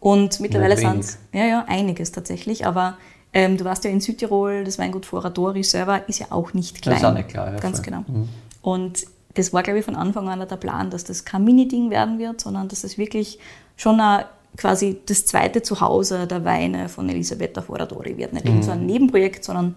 [0.00, 2.96] Und mittlerweile sind es ja, ja, einiges tatsächlich, aber
[3.36, 6.94] ähm, du weißt ja in Südtirol, das Weingut Foradori selber ist ja auch nicht klein.
[6.94, 8.02] Das ist auch nicht klar, ja, Ganz genau.
[8.06, 8.30] Mhm.
[8.62, 12.18] Und das war, glaube ich, von Anfang an der Plan, dass das kein Mini-Ding werden
[12.18, 13.38] wird, sondern dass es wirklich
[13.76, 14.24] schon ein,
[14.56, 18.32] quasi das zweite Zuhause der Weine von Elisabetta Foradori wird.
[18.32, 18.62] Nicht mhm.
[18.62, 19.74] so ein Nebenprojekt, sondern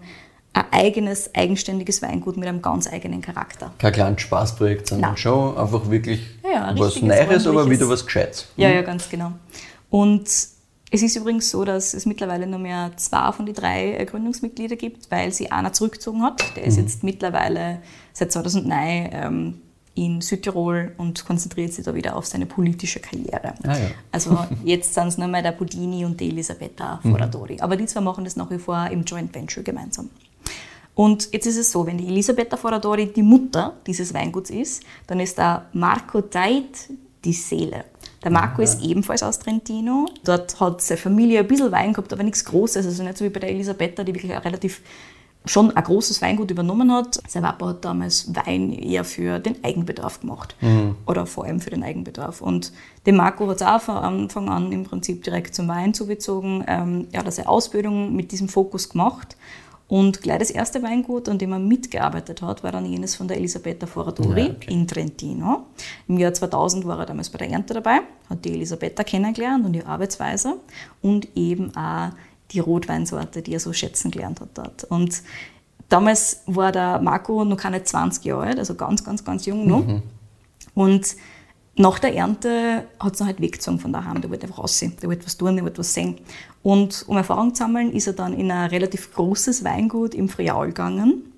[0.54, 3.74] ein eigenes, eigenständiges Weingut mit einem ganz eigenen Charakter.
[3.76, 5.18] Kein kleines Spaßprojekt, sondern Nein.
[5.18, 8.46] schon einfach wirklich ja, was Neues, aber wieder was Gescheites.
[8.56, 8.74] Ja, mhm.
[8.76, 9.32] ja, ganz genau.
[9.90, 10.30] Und
[10.90, 14.78] es ist übrigens so, dass es mittlerweile nur mehr zwei von den drei äh, Gründungsmitgliedern
[14.78, 16.56] gibt, weil sie einer zurückgezogen hat.
[16.56, 16.82] Der ist mhm.
[16.82, 17.78] jetzt mittlerweile
[18.12, 19.60] seit 2009 ähm,
[19.94, 23.54] in Südtirol und konzentriert sich da wieder auf seine politische Karriere.
[23.62, 23.90] Ah, ja.
[24.10, 27.54] Also jetzt sind es nur mehr der Budini und die Elisabetta Foradori.
[27.54, 27.60] Mhm.
[27.60, 30.10] Aber die zwei machen das nach wie vor im Joint Venture gemeinsam.
[30.94, 35.20] Und jetzt ist es so, wenn die Elisabetta Foradori die Mutter dieses Weinguts ist, dann
[35.20, 36.90] ist der Marco Deit
[37.24, 37.84] die Seele.
[38.22, 40.06] Der Marco ist ebenfalls aus Trentino.
[40.24, 42.84] Dort hat seine Familie ein bisschen Wein gehabt, aber nichts Großes.
[42.84, 44.82] Also nicht so wie bei der Elisabetta, die wirklich relativ
[45.46, 47.18] schon ein großes Weingut übernommen hat.
[47.26, 50.54] Sein Papa hat damals Wein eher für den Eigenbedarf gemacht.
[50.60, 50.96] Mhm.
[51.06, 52.42] Oder vor allem für den Eigenbedarf.
[52.42, 52.72] Und
[53.06, 56.64] dem Marco hat es auch von Anfang an im Prinzip direkt zum Wein zugezogen.
[56.66, 59.36] Ähm, er hat seine Ausbildung mit diesem Fokus gemacht
[59.90, 63.36] und gleich das erste Weingut, an dem er mitgearbeitet hat, war dann jenes von der
[63.38, 64.72] Elisabetta Foradori ja, okay.
[64.72, 65.66] in Trentino.
[66.06, 67.98] Im Jahr 2000 war er damals bei der Ernte dabei,
[68.28, 70.58] hat die Elisabetta kennengelernt und ihre Arbeitsweise
[71.02, 72.10] und eben auch
[72.52, 74.84] die Rotweinsorte, die er so schätzen gelernt hat dort.
[74.84, 75.22] Und
[75.88, 79.84] damals war der Marco noch keine 20 Jahre alt, also ganz, ganz, ganz jung noch.
[79.84, 80.02] Mhm.
[80.72, 81.16] Und
[81.74, 84.20] nach der Ernte hat es ihn halt weggezogen von daheim.
[84.20, 86.18] Der wollte einfach aussehen, der wollte was tun, der wollte was sehen.
[86.62, 90.68] Und um Erfahrung zu sammeln, ist er dann in ein relativ großes Weingut im Friaul
[90.68, 91.32] gegangen,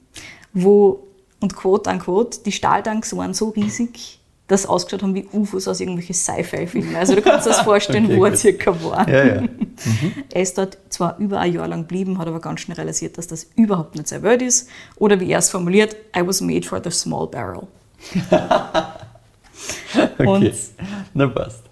[0.53, 1.05] wo,
[1.41, 5.69] und quote an quote, die Stahltanks waren so riesig, dass sie ausgeschaut haben wie UFOs
[5.69, 6.97] aus irgendwelchen Sci-Fi-Filmen.
[6.97, 9.09] Also du kannst dir das vorstellen, okay, wo er circa war.
[9.09, 9.43] Ja, ja.
[9.85, 10.13] Mhm.
[10.31, 13.27] Er ist dort zwar über ein Jahr lang geblieben, hat aber ganz schnell realisiert, dass
[13.27, 14.69] das überhaupt nicht sein Wort ist.
[14.95, 17.67] Oder wie er es formuliert, I was made for the small barrel.
[20.19, 20.53] okay, und,
[21.15, 21.63] na passt.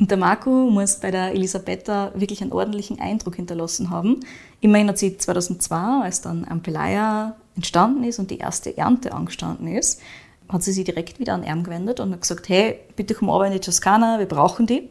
[0.00, 4.20] Und der Marco muss bei der Elisabetta wirklich einen ordentlichen Eindruck hinterlassen haben.
[4.60, 10.00] Immerhin hat sie 2002, als dann Ampelaya entstanden ist und die erste Ernte angestanden ist,
[10.48, 13.46] hat sie sich direkt wieder an ihn gewendet und hat gesagt, hey, bitte komm aber
[13.46, 14.88] in die Toskana, wir brauchen die.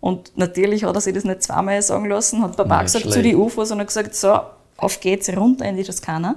[0.00, 3.16] Und natürlich hat er sich das nicht zweimal sagen lassen, hat Papa gesagt schlecht.
[3.16, 4.38] zu den UFOs und hat gesagt, so,
[4.76, 6.36] auf geht's, runter in die Toskana.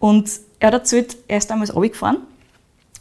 [0.00, 0.28] Und
[0.58, 2.18] er hat erzählt, er ist damals runtergefahren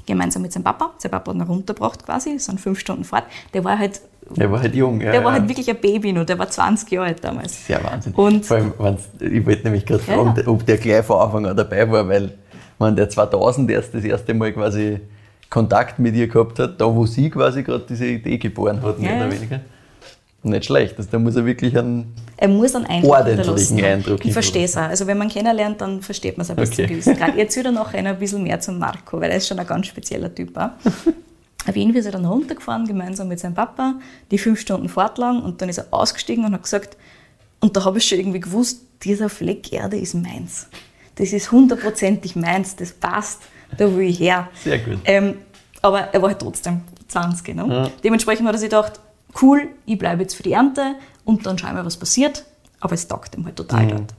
[0.05, 0.93] gemeinsam mit seinem Papa.
[0.99, 3.25] Sein Papa hat ihn runtergebracht quasi, sind fünf Stunden Fahrt.
[3.53, 5.11] Der war halt der war halt jung, ja.
[5.11, 7.67] Der war halt wirklich ein Baby nur, der war 20 Jahre alt damals.
[7.67, 8.13] Sehr Wahnsinn.
[8.13, 10.47] Und Vor allem, ich wollte nämlich gerade fragen, ja.
[10.47, 12.31] ob der gleich von Anfang an dabei war, weil
[12.79, 14.99] man der 2000 erst das erste Mal quasi
[15.49, 19.15] Kontakt mit ihr gehabt hat, da wo sie quasi gerade diese Idee geboren hat, mehr
[19.15, 19.61] oder weniger.
[20.43, 24.33] Nicht schlecht, also da muss er wirklich einen, er muss einen Eindruck ordentlichen Eindruck Ich
[24.33, 24.83] verstehe es auch.
[24.83, 26.93] Also wenn man kennenlernt, dann versteht man es ein bisschen okay.
[26.93, 27.35] gewissen Grad.
[27.35, 30.33] Jetzt wieder noch ein bisschen mehr zum Marco, weil er ist schon ein ganz spezieller
[30.33, 30.55] Typ.
[30.57, 30.69] Auch.
[31.67, 33.95] Auf jeden Fall ist er dann runtergefahren, gemeinsam mit seinem Papa,
[34.31, 36.97] die fünf Stunden Fahrt lang und dann ist er ausgestiegen und hat gesagt,
[37.59, 40.67] und da habe ich schon irgendwie gewusst, dieser Fleck Erde ist meins.
[41.15, 43.41] Das ist hundertprozentig meins, das passt,
[43.77, 44.49] da will ich her.
[44.63, 44.99] Sehr gut.
[45.05, 45.35] Ähm,
[45.81, 47.55] aber er war halt trotzdem 20.
[47.55, 47.65] Ne?
[47.67, 47.89] Ja.
[48.03, 48.99] Dementsprechend hat er sich gedacht,
[49.41, 52.45] cool, ich bleibe jetzt für die Ernte und dann schauen wir, was passiert.
[52.79, 53.89] Aber es taugt ihm halt total mhm.
[53.89, 54.13] dort.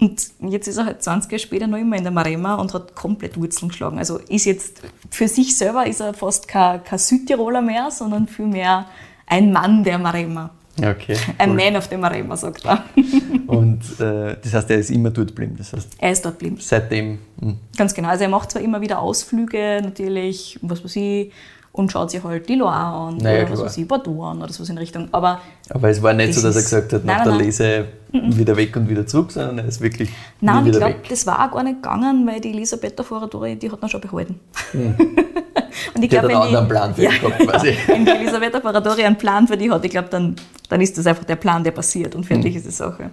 [0.00, 2.94] Und jetzt ist er halt 20 Jahre später noch immer in der Marema und hat
[2.94, 3.98] komplett Wurzeln geschlagen.
[3.98, 8.86] Also ist jetzt für sich selber ist er fast kein, kein Südtiroler mehr, sondern vielmehr
[9.26, 10.50] ein Mann der Marema.
[10.78, 12.84] Okay, ein Man of the Marema, sagt er.
[13.46, 15.56] Und äh, das heißt, er ist immer dort geblieben.
[15.58, 16.56] Das heißt, er ist dort geblieben.
[16.60, 17.18] Seitdem.
[17.40, 17.54] Mh.
[17.76, 18.08] Ganz genau.
[18.08, 21.32] Also er macht zwar immer wieder Ausflüge, natürlich, was weiß ich,
[21.72, 24.52] und schaut sich halt die Loire an naja, oder was weiß ich, Bordeaux an oder
[24.52, 25.08] so in Richtung.
[25.12, 27.36] Aber, Aber es war nicht so, dass er gesagt hat, nach nein, der.
[27.36, 28.36] Lese nein.
[28.36, 31.54] wieder weg und wieder zurück, sondern er ist wirklich Nein, ich glaube, das war auch
[31.54, 34.40] gar nicht gegangen, weil die Elisabetta Foradori, die hat ihn schon behalten.
[34.72, 34.94] Hm.
[35.94, 37.76] und ich glaube, wenn, einen anderen Plan für ja, gehabt, quasi.
[37.86, 40.34] wenn die Elisabetta Foradori einen Plan für die hat, ich glaube, dann,
[40.68, 42.56] dann ist das einfach der Plan, der passiert und fertig hm.
[42.56, 43.10] ist die Sache.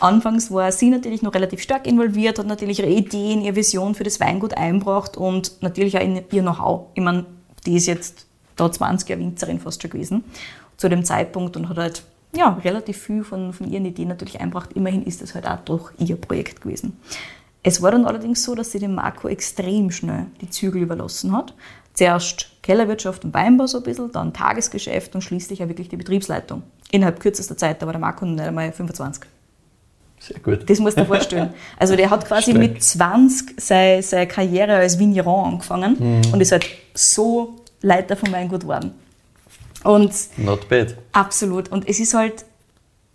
[0.00, 4.02] Anfangs war sie natürlich noch relativ stark involviert, hat natürlich ihre Ideen, ihre Vision für
[4.02, 6.86] das Weingut eingebracht und natürlich auch in ihr Know-how.
[6.94, 7.26] Ich meine,
[7.66, 8.26] die ist jetzt
[8.56, 10.24] da 20 Jahre Winzerin fast schon gewesen
[10.76, 12.02] zu dem Zeitpunkt und hat halt
[12.34, 14.72] ja, relativ viel von, von ihren Ideen natürlich einbracht.
[14.74, 16.98] Immerhin ist das halt auch doch ihr Projekt gewesen.
[17.62, 21.54] Es war dann allerdings so, dass sie dem Marco extrem schnell die Zügel überlassen hat.
[21.94, 26.62] Zuerst Kellerwirtschaft und Weinbau so ein bisschen, dann Tagesgeschäft und schließlich auch wirklich die Betriebsleitung.
[26.90, 29.24] Innerhalb kürzester Zeit, da war der Marco nicht einmal 25.
[30.26, 30.68] Sehr gut.
[30.68, 31.54] Das musst du dir vorstellen.
[31.78, 32.58] Also der hat quasi Stark.
[32.58, 36.32] mit 20 seine, seine Karriere als Vigneron angefangen Mhm.
[36.32, 38.92] und ist halt so Leiter vom Weingut geworden.
[39.84, 40.96] Und Not bad.
[41.12, 41.68] absolut.
[41.70, 42.44] Und es ist halt,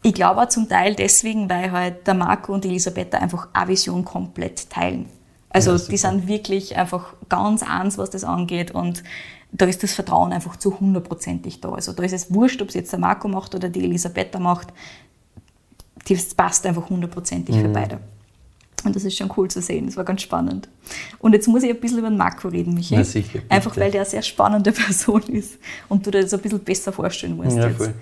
[0.03, 3.67] ich glaube auch zum Teil deswegen, weil halt der Marco und die Elisabetta einfach eine
[3.69, 5.07] Vision komplett teilen.
[5.49, 9.03] Also Ja, die sind wirklich einfach ganz eins, was das angeht und
[9.51, 11.73] da ist das Vertrauen einfach zu hundertprozentig da.
[11.73, 14.69] Also da ist es wurscht, ob es jetzt der Marco macht oder die Elisabetta macht.
[16.07, 17.61] Das passt einfach hundertprozentig Mhm.
[17.61, 17.99] für beide.
[18.83, 19.85] Und das ist schon cool zu sehen.
[19.85, 20.67] Das war ganz spannend.
[21.19, 22.95] Und jetzt muss ich ein bisschen über den Marco reden, Michi.
[22.95, 23.51] Na sicher, bitte.
[23.51, 26.91] Einfach weil der eine sehr spannende Person ist und du dir das ein bisschen besser
[26.91, 27.77] vorstellen musst Ja, jetzt.
[27.77, 27.93] voll.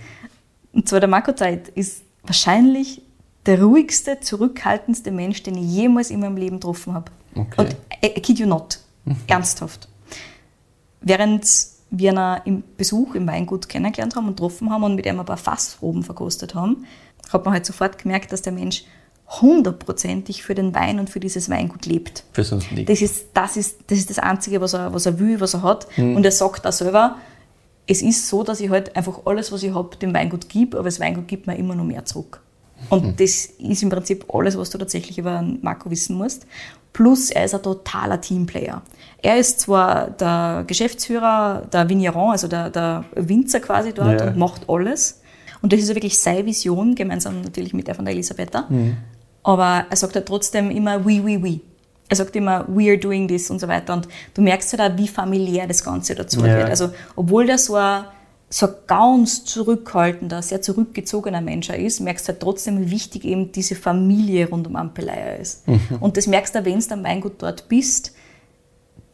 [0.72, 3.02] Und zwar der Marco Zeit ist wahrscheinlich
[3.46, 7.12] der ruhigste, zurückhaltendste Mensch, den ich jemals in meinem Leben getroffen habe.
[7.36, 7.56] Okay.
[7.58, 8.80] Und I, I kid you not.
[9.28, 9.90] Ernsthaft.
[11.02, 11.46] Während
[11.92, 15.26] wir ihn im Besuch im Weingut kennengelernt haben und getroffen haben und mit ihm ein
[15.26, 16.86] paar Fassproben verkostet haben,
[17.32, 18.84] hat man halt sofort gemerkt, dass der Mensch
[19.42, 22.24] hundertprozentig für den Wein und für dieses Weingut lebt.
[22.34, 22.88] Für sonst nichts.
[22.90, 25.64] Das ist das, ist, das, ist das Einzige, was er, was er will, was er
[25.64, 25.88] hat.
[25.98, 26.16] Mhm.
[26.16, 27.16] Und er sagt auch selber,
[27.88, 30.86] es ist so, dass ich halt einfach alles, was ich habe, dem Weingut gebe, aber
[30.88, 32.42] das Weingut gibt mir immer noch mehr zurück.
[32.90, 33.16] Und Mhm.
[33.18, 36.46] das ist im Prinzip alles, was du tatsächlich über Marco wissen musst.
[36.94, 38.82] Plus, er ist ein totaler Teamplayer.
[39.22, 44.28] Er ist zwar der Geschäftsführer, der Vigneron, also der, der Winzer quasi dort Ja.
[44.28, 45.19] und macht alles.
[45.62, 48.66] Und das ist ja wirklich seine Vision, gemeinsam natürlich mit der von der Elisabetta.
[48.70, 48.98] Mhm.
[49.44, 51.60] Aber er sagt halt trotzdem immer, we, we, we.
[52.08, 53.94] Er sagt immer, we are doing this und so weiter.
[53.94, 56.58] Und du merkst halt auch, wie familiär das Ganze dazu Ja.
[56.58, 56.70] wird.
[56.70, 58.06] Also, obwohl der so ein,
[58.50, 63.52] so ein ganz zurückhaltender, sehr zurückgezogener Mensch ist, merkst du halt trotzdem, wie wichtig eben
[63.52, 65.68] diese Familie rund um Ampelaya ist.
[65.68, 65.80] Mhm.
[66.00, 68.14] Und das merkst du, wenn du am Weingut dort bist,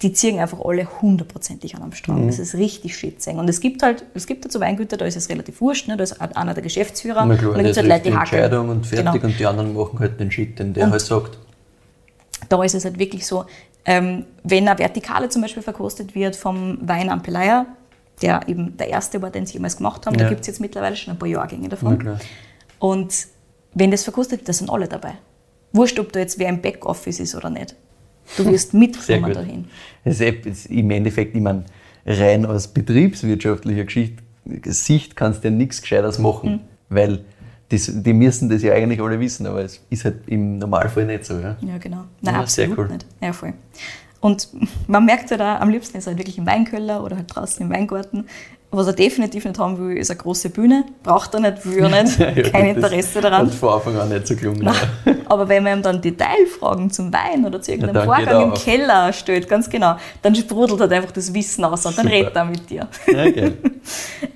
[0.01, 2.23] die ziehen einfach alle hundertprozentig an am Strang.
[2.23, 2.27] Mhm.
[2.27, 3.35] Das ist richtig schätzig.
[3.35, 5.95] Und es gibt halt, es gibt halt so Weingüter, da ist es relativ wurscht, ne?
[5.95, 8.41] da ist einer der Geschäftsführer Na klar, und der gibt es halt Leute, die hackeln.
[8.43, 9.25] Entscheidung und fertig Genau.
[9.25, 11.37] und die anderen machen halt den Shit, den der Und- halt sagt.
[12.49, 13.45] da ist es halt wirklich so,
[13.85, 17.65] ähm, wenn eine Vertikale zum Beispiel verkostet wird vom Wein Ampelaya,
[18.21, 20.29] der eben der erste war, den sie jemals gemacht haben, da Ja.
[20.29, 22.17] gibt es jetzt mittlerweile schon ein paar Jahrgänge davon.
[22.79, 23.27] Und
[23.73, 25.13] wenn das verkostet wird, da sind alle dabei.
[25.71, 27.75] Wurscht, ob da jetzt wer im Backoffice ist oder nicht.
[28.37, 29.65] Du wirst mitkommen dahin.
[30.03, 31.63] Das ist eh- ist im Endeffekt, ich meine,
[32.05, 34.23] rein aus betriebswirtschaftlicher Geschichte,
[34.65, 36.59] Sicht kannst du ja nichts Gescheites machen, Mhm.
[36.89, 37.25] weil
[37.69, 41.25] das, die müssen das ja eigentlich alle wissen, aber es ist halt im Normalfall nicht
[41.25, 41.39] so.
[41.39, 41.57] Ja?
[41.61, 42.03] Ja, genau.
[42.21, 42.93] Nein, Ja, sehr absolut cool.
[42.93, 43.05] nicht.
[43.21, 43.53] Ja, voll.
[44.21, 44.47] Und
[44.87, 47.71] man merkt halt auch, am liebsten ist halt wirklich im Weinkeller oder halt draußen im
[47.71, 48.25] Weingarten.
[48.75, 50.83] Was er definitiv nicht haben will, ist eine große Bühne.
[51.01, 52.19] Braucht er nicht, will er nicht.
[52.25, 53.47] Ja, Kein Interesse daran.
[53.47, 54.69] Hat von Anfang an nicht so gelungen.
[55.27, 58.53] Aber wenn man ihm dann Detailfragen zum Wein oder zu irgendeinem geht Vorgang im.
[58.53, 62.17] Keller stellt, ganz genau, dann sprudelt halt einfach das Wissen aus und dann Super.
[62.17, 62.87] redet er mit dir.
[63.07, 63.57] Ja, geil.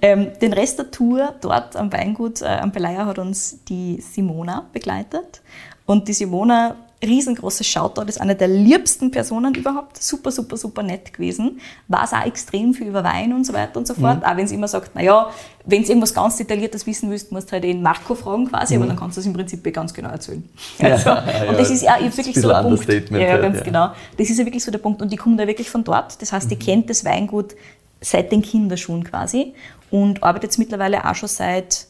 [0.02, 4.68] Ähm, den Rest der Tour dort am Weingut äh, am Belaya hat uns die Simona
[4.72, 5.42] begleitet.
[5.86, 10.02] Und die Simona, riesengroßes Shoutout, ist eine der liebsten Personen überhaupt.
[10.04, 11.62] Super, super, super nett gewesen.
[11.88, 14.26] Weiß auch extrem viel über Wein und so weiter und so fort.
[14.26, 15.30] Auch wenn sie immer sagt, naja,
[15.66, 18.86] wenn du irgendwas ganz Detailliertes wissen willst, musst du halt den Marco fragen quasi, aber
[18.88, 20.44] dann kannst du es im Prinzip eh ganz genau erzählen.
[20.80, 23.12] Also, ja, und das ist ja wirklich so der Punkt.
[23.12, 23.64] Ja, ganz ja.
[23.64, 23.92] genau.
[24.18, 25.02] Das ist ja wirklich so der Punkt.
[25.02, 26.22] Und die kommt da wirklich von dort.
[26.22, 26.60] Das heißt, die Mhm.
[26.60, 27.56] kennt das Weingut
[28.02, 29.54] seit den Kinderschuhen quasi
[29.92, 31.86] und arbeitet jetzt mittlerweile auch schon seit,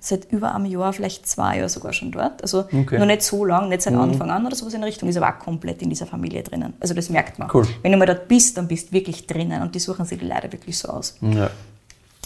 [0.00, 2.40] seit über einem Jahr, vielleicht zwei Jahre sogar schon dort.
[2.42, 2.94] Also Okay.
[2.94, 2.98] Mhm.
[3.00, 5.28] noch nicht so lang, nicht seit Anfang an oder sowas in der Richtung, ist aber
[5.28, 6.72] auch komplett in dieser Familie drinnen.
[6.80, 7.48] Also das merkt man.
[7.52, 7.66] Cool.
[7.82, 10.26] Wenn du mal dort bist, dann bist du wirklich drinnen und die suchen sich die
[10.26, 11.18] Leute wirklich so aus.
[11.20, 11.50] Ja.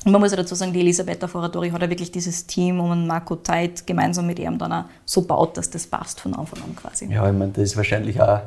[0.05, 3.07] Und man muss ja dazu sagen, die Elisabetta Foratori hat ja wirklich dieses Team um
[3.09, 6.77] Marco Teit gemeinsam mit ihm dann auch so baut, dass das passt von Anfang an
[6.77, 7.07] quasi.
[7.13, 8.43] ja, ich meine, das ist wahrscheinlich auch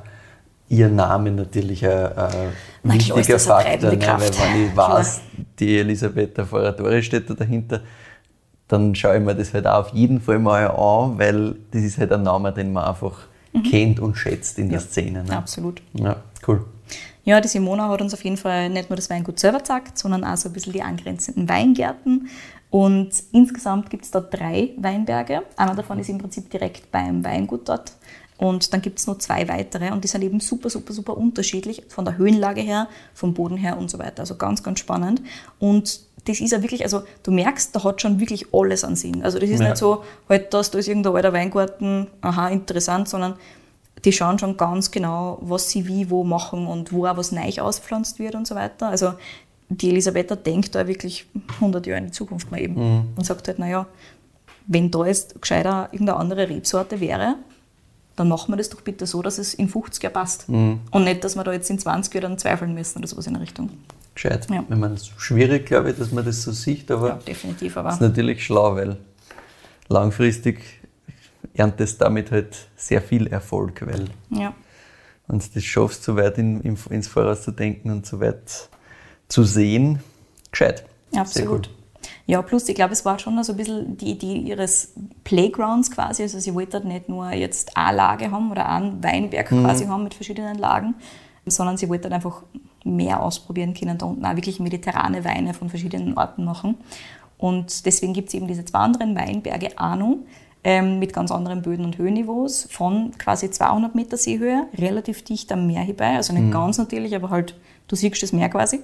[0.69, 2.53] ihr Name natürlich ein, ein
[2.83, 3.99] Na ist wichtiger Faktor, ne?
[4.01, 5.21] weil wenn ich weiß,
[5.59, 7.81] die Elisabetta Foratori steht da dahinter,
[8.71, 11.97] dann schaue ich mir das halt auch auf jeden Fall mal an, weil das ist
[11.97, 13.19] halt ein Name, den man einfach
[13.69, 15.23] kennt und schätzt in der Szene.
[15.23, 15.31] Ne?
[15.31, 15.31] Mhm.
[15.31, 15.81] Absolut.
[15.93, 16.65] Ja, cool.
[17.23, 20.23] Ja, die Simona hat uns auf jeden Fall nicht nur das Weingut selber gezeigt, sondern
[20.23, 22.29] auch so ein bisschen die angrenzenden Weingärten.
[22.69, 25.43] Und insgesamt gibt es da drei Weinberge.
[25.57, 27.91] Einer davon ist im Prinzip direkt beim Weingut dort.
[28.37, 31.83] Und dann gibt es noch zwei weitere und die sind eben super, super, super unterschiedlich
[31.89, 34.21] von der Höhenlage her, vom Boden her und so weiter.
[34.21, 35.21] Also ganz, ganz spannend.
[35.59, 39.23] Und das ist ja wirklich, also du merkst, da hat schon wirklich alles an Sinn.
[39.23, 39.69] Also das ist Ja.
[39.69, 43.35] nicht so, halt das, da ist irgendein alter Weingarten, aha, interessant, sondern
[44.05, 47.51] die schauen schon ganz genau, was sie wie wo machen und wo auch was neu
[47.59, 48.87] auspflanzt wird und so weiter.
[48.89, 49.13] Also
[49.69, 53.57] die Elisabetta denkt da wirklich 100 Jahre in die Zukunft mal eben und sagt halt,
[53.59, 53.87] naja,
[54.67, 57.35] wenn da jetzt gescheiter irgendeine andere Rebsorte wäre,
[58.15, 60.47] dann machen wir das doch bitte so, dass es in 50 Jahren passt.
[60.49, 63.41] Und nicht, dass wir da jetzt in 20 Jahren zweifeln müssen oder sowas in der
[63.41, 63.69] Richtung.
[64.13, 64.47] Gescheit.
[64.49, 64.63] Ja.
[64.69, 67.71] Ich meine, es ist schwierig, glaube ich, dass man das so sieht, aber Ja, definitiv,
[67.71, 68.97] ist aber natürlich schlau, weil
[69.87, 70.61] langfristig
[71.53, 74.53] erntest damit halt sehr viel Erfolg, weil Ja.
[75.27, 78.69] wenn du das schaffst, so weit in, in, ins Voraus zu denken und so weit
[79.27, 79.99] zu sehen,
[80.51, 80.85] gescheit.
[81.11, 81.67] Sehr Absolut.
[81.67, 81.69] gut.
[82.25, 84.93] Ja, plus ich glaube, es war schon so ein bisschen die Idee ihres
[85.23, 86.23] Playgrounds quasi.
[86.23, 89.63] Also sie wollten nicht nur jetzt eine Lage haben oder einen Weinberg Mhm.
[89.65, 90.95] quasi haben mit verschiedenen Lagen,
[91.45, 92.43] sondern sie wollten einfach
[92.83, 96.75] mehr ausprobieren können, da unten auch wirklich mediterrane Weine von verschiedenen Orten machen.
[97.37, 100.19] Und deswegen gibt es eben diese zwei anderen Weinberge Arno
[100.63, 105.65] ähm, mit ganz anderen Böden- und Höhenniveaus von quasi 200 Meter Seehöhe, relativ dicht am
[105.65, 107.55] Meer hierbei, also nicht ganz natürlich, aber halt,
[107.87, 108.79] du siehst das Meer quasi.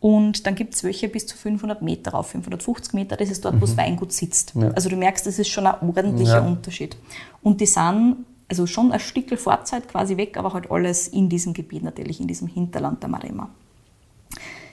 [0.00, 3.56] Und dann gibt es welche bis zu 500 Meter rauf, 550 Meter, das ist dort,
[3.56, 4.54] wo das Weingut sitzt.
[4.54, 4.70] Ja.
[4.70, 6.46] Also du merkst, das ist schon ein ordentlicher Ja.
[6.46, 6.96] Unterschied.
[7.42, 11.54] Und die sind also schon ein Stückel Vorzeit quasi weg, aber halt alles in diesem
[11.54, 13.48] Gebiet natürlich, in diesem Hinterland der Marema.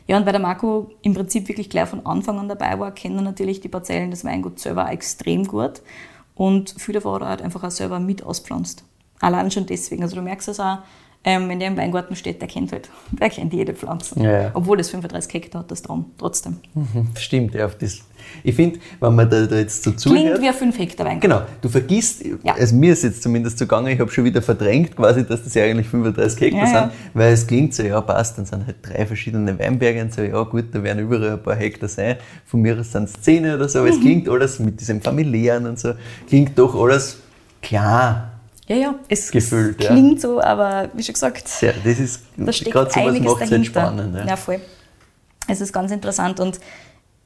[0.08, 3.24] Ja, und weil der Marco im Prinzip wirklich gleich von Anfang an dabei war, kennen
[3.24, 5.82] natürlich die Parzellen des Weinguts selber extrem gut.
[6.34, 8.84] Und viel davon hat er einfach auch selber mit auspflanzt.
[9.20, 10.04] Allein schon deswegen.
[10.04, 10.80] Also du merkst es auch,
[11.30, 14.18] ähm, wenn der im Weingarten steht, der kennt halt, der kennt jede Pflanze.
[14.22, 14.52] Ja, ja.
[14.54, 16.58] Obwohl das 35 Hektar hat, das drum, trotzdem.
[17.18, 17.66] Stimmt, ja.
[17.66, 18.00] Auf das,
[18.44, 20.42] ich finde, wenn man da, da jetzt so Klingt zuhört.
[20.42, 21.22] wie ein 5 Hektar Weingut.
[21.22, 22.54] Genau, du vergisst, Ja.
[22.56, 25.64] also mir ist jetzt zumindest zugange, ich habe schon wieder verdrängt quasi, dass das ja
[25.66, 29.58] eigentlich 35 Hektar sind, weil es klingt so, ja passt, dann sind halt drei verschiedene
[29.60, 32.92] Weinberge und so, ja gut, da werden überall ein paar Hektar sein, von mir aus
[32.92, 33.94] sind es 10 oder so, aber Mhm.
[33.94, 35.94] es klingt alles mit diesem familiären und so,
[36.28, 37.18] klingt doch alles
[37.62, 38.32] klar.
[38.68, 39.92] Ja, ja, es, Gefüllt, es ja.
[39.92, 43.52] klingt so, aber wie schon gesagt, Sehr, das ist, da steckt gerade sowas einiges macht
[43.52, 44.16] es spannend.
[44.16, 44.26] Ja.
[44.26, 44.36] Ja.
[44.36, 44.60] voll.
[45.48, 46.60] Es ist ganz interessant und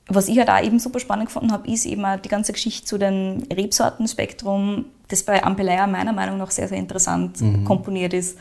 [0.07, 2.85] was ich halt auch eben super spannend gefunden habe, ist eben auch die ganze Geschichte
[2.85, 7.63] zu dem Rebsortenspektrum, das bei Ampelaya meiner Meinung nach sehr, sehr interessant Mhm.
[7.65, 8.37] komponiert ist.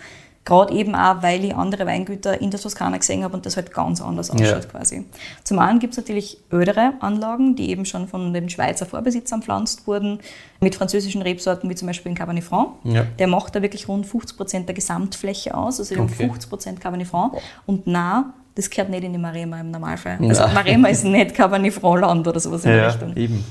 [0.51, 3.73] Gerade eben auch, weil ich andere Weingüter in der Toskana gesehen habe und das halt
[3.73, 4.71] ganz anders ausschaut Ja.
[4.71, 5.05] quasi.
[5.45, 9.87] Zum einen gibt es natürlich ältere Anlagen, die eben schon von den Schweizer Vorbesitzern pflanzt
[9.87, 10.19] wurden,
[10.61, 12.71] mit französischen Rebsorten wie zum Beispiel in Cabernet Franc.
[12.83, 13.05] Ja.
[13.21, 16.03] Der macht da wirklich rund 50 Prozent der Gesamtfläche aus, also Okay.
[16.03, 17.35] haben 50 Prozent Cabernet Franc.
[17.67, 20.19] Und na, das gehört nicht in die Marema im Normalfall.
[20.21, 20.29] Ja.
[20.31, 23.17] Also Marema ist nicht Cabernet Franc-Land oder sowas in Ja, der Richtung.
[23.17, 23.45] eben.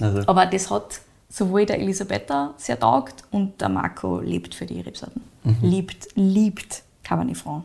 [0.00, 4.80] Also, Aber das hat sowohl der Elisabetta sehr taugt und der Marco lebt für die
[4.80, 5.22] Rebsorten.
[5.46, 5.68] Mhm.
[5.68, 7.64] Liebt, liebt Cabernet Franc.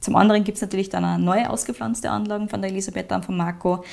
[0.00, 3.36] Zum anderen gibt es natürlich dann auch neue ausgepflanzte Anlagen von der Elisabetta und von
[3.36, 3.84] Marco.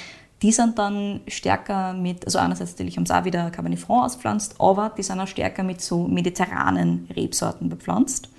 [0.42, 4.56] Die sind dann stärker mit, also einerseits natürlich haben sie auch wieder Cabernet Franc auspflanzt,
[4.60, 8.30] aber die sind auch stärker mit so mediterranen Rebsorten bepflanzt.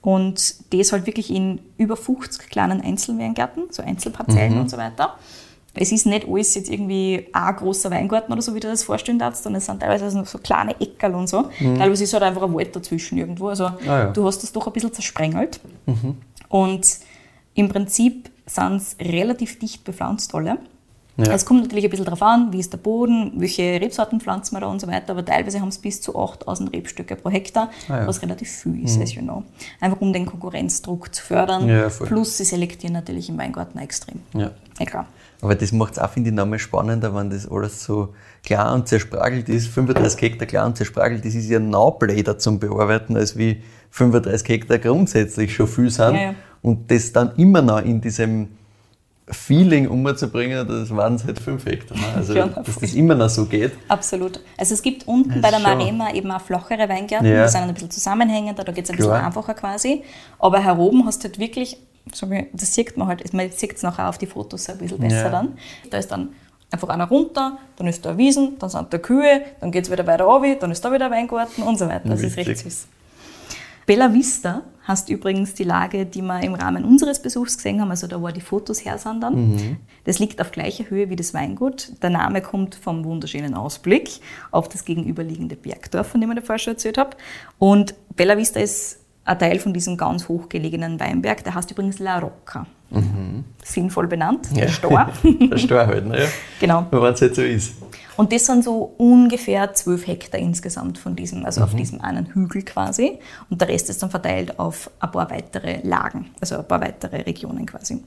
[0.00, 5.16] Und das halt wirklich in über 50 kleinen Einzelweingärten, so Einzelparzellen und so weiter.
[5.74, 9.18] Es ist nicht alles jetzt irgendwie ein großer Weingarten oder so, wie du das vorstellen
[9.18, 11.48] darfst, sondern es sind teilweise noch so kleine Eckerl und so.
[11.58, 13.48] Teilweise ist halt einfach ein Wald dazwischen irgendwo.
[13.48, 14.10] Also ja.
[14.10, 15.60] du hast das doch ein bisschen zersprengelt.
[16.48, 16.86] Und
[17.54, 20.58] im Prinzip sind es relativ dicht bepflanzt alle.
[21.18, 21.32] Ja.
[21.32, 24.60] Es kommt natürlich ein bisschen darauf an, wie ist der Boden, welche Rebsorten pflanzen wir
[24.60, 27.98] da und so weiter, aber teilweise haben es bis zu 8000 Rebstöcke pro Hektar, Ah
[27.98, 28.06] ja.
[28.06, 29.42] was relativ viel ist, as you know.
[29.78, 31.68] Einfach um den Konkurrenzdruck zu fördern.
[31.68, 31.88] Ja.
[31.88, 34.20] Plus sie selektieren natürlich im Weingarten extrem.
[34.34, 34.50] ja.
[34.78, 35.06] Ja, klar.
[35.42, 38.86] Aber das macht es auch, finde ich, nochmal spannender, wenn das alles so klar und
[38.88, 39.66] zerspragelt ist.
[39.68, 44.48] 35 Hektar klar und zerspragelt, das ist ja noch bläder zum Bearbeiten, als wie 35
[44.48, 46.14] Hektar grundsätzlich schon viel sind.
[46.14, 46.34] Ja, ja.
[46.62, 48.48] Und das dann immer noch in diesem
[49.28, 51.96] Feeling umzubringen, das waren es halt 5 Hektar.
[51.96, 52.04] Ne?
[52.16, 53.72] Also, Ja, dass das immer noch so geht.
[53.88, 54.40] Absolut.
[54.56, 57.44] Also es gibt unten bei der Marema eben auch flachere Weingärten, Ja.
[57.44, 59.26] die sind ein bisschen zusammenhängender, da geht es ein bisschen Klar.
[59.26, 60.02] einfacher quasi.
[60.38, 61.78] Aber heroben hast du halt wirklich,
[62.12, 64.98] so wie- das sieht man halt, man sieht es nachher auf die Fotos ein bisschen
[64.98, 65.28] besser Ja.
[65.30, 65.56] dann.
[65.90, 66.30] Da ist dann
[66.70, 69.90] einfach einer runter, dann ist da eine Wiesen, dann sind da Kühe, dann geht es
[69.90, 72.08] wieder weiter runter, dann ist da wieder ein Weingarten und so weiter.
[72.08, 72.86] Das ist recht süß.
[73.84, 78.06] Bella Vista heißt übrigens die Lage, die wir im Rahmen unseres Besuchs gesehen haben, also
[78.06, 79.76] da wo die Fotos her sind dann.
[80.04, 81.92] Das liegt auf gleicher Höhe wie das Weingut.
[82.00, 84.20] Der Name kommt vom wunderschönen Ausblick
[84.52, 87.16] auf das gegenüberliegende Bergdorf, von dem ich davor schon erzählt habe.
[87.58, 92.18] Und Bella Vista ist ein Teil von diesem ganz hochgelegenen Weinberg, der heißt übrigens La
[92.18, 92.66] Rocca.
[93.64, 95.08] Sinnvoll benannt, der Stor.
[95.50, 96.24] Der Stor halt, ne?
[96.24, 96.28] Ja.
[96.60, 96.86] genau.
[96.90, 97.72] Wenn es halt so ist.
[98.16, 102.62] Und das sind so ungefähr 12 Hektar insgesamt von diesem, also auf diesem einen Hügel
[102.62, 103.18] quasi.
[103.48, 107.22] Und der Rest ist dann verteilt auf ein paar weitere Lagen, also ein paar weitere
[107.22, 108.02] Regionen quasi.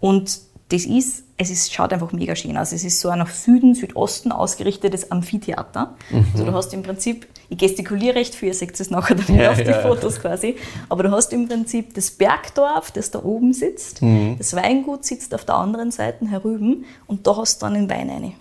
[0.00, 2.72] Und das ist, es ist, schaut einfach mega schön aus.
[2.72, 5.94] Es ist so ein nach Süden, Südosten ausgerichtetes Amphitheater.
[6.32, 9.50] Also du hast im Prinzip, ich gestikuliere recht viel, ihr seht es nachher dann Ja,
[9.52, 9.80] auf die ja.
[9.80, 10.56] Fotos quasi,
[10.88, 14.00] aber du hast im Prinzip das Bergdorf, das da oben sitzt,
[14.38, 18.10] das Weingut sitzt auf der anderen Seite herüben und da hast du dann den Wein
[18.10, 18.32] rein.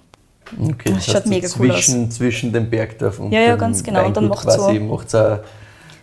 [0.61, 3.83] Okay, Das das schaut heißt, mega cool zwischen, zwischen dem Bergdorf und Ja, ja, ganz
[3.83, 4.05] genau.
[4.05, 5.39] Und dann Weingut macht's quasi, so- macht's auch,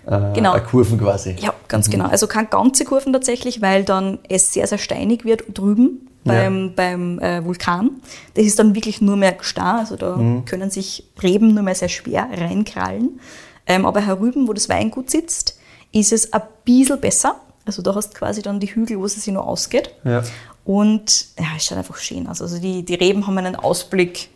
[0.07, 0.59] äh, Genau.
[0.61, 1.36] Kurven quasi.
[1.38, 2.07] Ja, ganz genau.
[2.07, 6.09] Also keine ganze Kurven tatsächlich, weil dann es sehr, sehr steinig wird drüben.
[6.25, 8.03] Beim, beim äh, Vulkan.
[8.35, 11.89] Das ist dann wirklich nur mehr Gestein, also da können sich Reben nur mehr sehr
[11.89, 13.21] schwer reinkrallen.
[13.66, 15.59] Ähm, aber herüben, wo das Weingut sitzt,
[15.93, 17.37] ist es ein bisschen besser.
[17.64, 19.95] Also da hast du quasi dann die Hügel, wo es sich noch ausgeht.
[20.05, 20.23] Ja.
[20.64, 22.43] Und ja, es schaut einfach schön aus.
[22.43, 24.29] Also die, die Reben haben einen Ausblick,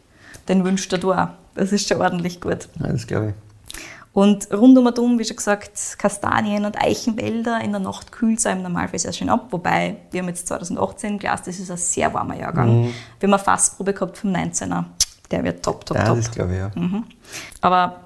[0.49, 1.29] den wünscht du auch.
[1.55, 2.69] Das ist schon ordentlich gut.
[2.81, 3.44] ja das glaube ich.
[4.15, 7.61] Und rund um und um, wie schon gesagt, Kastanien- und Eichenwälder.
[7.61, 9.49] In der Nacht kühlt es im Normalfall sehr schön ab.
[9.51, 12.85] Wobei, wir haben jetzt 2018 Glas, das ist ein sehr warmer Jahrgang.
[13.19, 14.85] Wir haben eine Fassprobe gehabt vom 19er.
[15.33, 16.19] Der wird top, top, Ja, top.
[16.19, 16.71] das glaube ich, ja.
[17.61, 18.01] Aber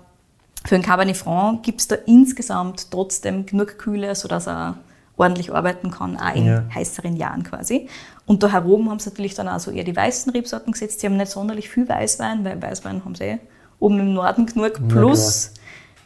[0.65, 4.77] für den Cabernet Franc gibt es da insgesamt trotzdem genug Kühle, sodass er
[5.19, 6.65] ordentlich arbeiten kann, auch in Ja.
[6.75, 7.89] heißeren Jahren quasi.
[8.25, 11.01] Und da heroben haben sie natürlich dann auch so eher die weißen Rebsorten gesetzt.
[11.01, 13.39] Sie haben nicht sonderlich viel Weißwein, weil Weißwein haben sie eh
[13.79, 14.81] oben im Norden genug.
[14.89, 15.53] Plus,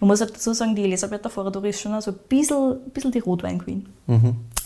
[0.02, 3.12] man muss halt dazu sagen, die Elisabetta Foradori ist schon also ein bisschen, ein bisschen
[3.12, 3.86] die Rotwein-Queen.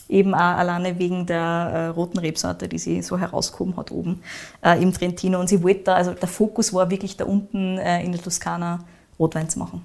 [0.09, 4.23] Eben auch alleine wegen der äh, roten Rebsorte, die sie so herausgehoben hat oben
[4.65, 5.39] äh, im Trentino.
[5.39, 8.79] Und sie wollte da, also der Fokus war wirklich da unten äh, in der Toskana
[9.19, 9.85] Rotwein zu machen.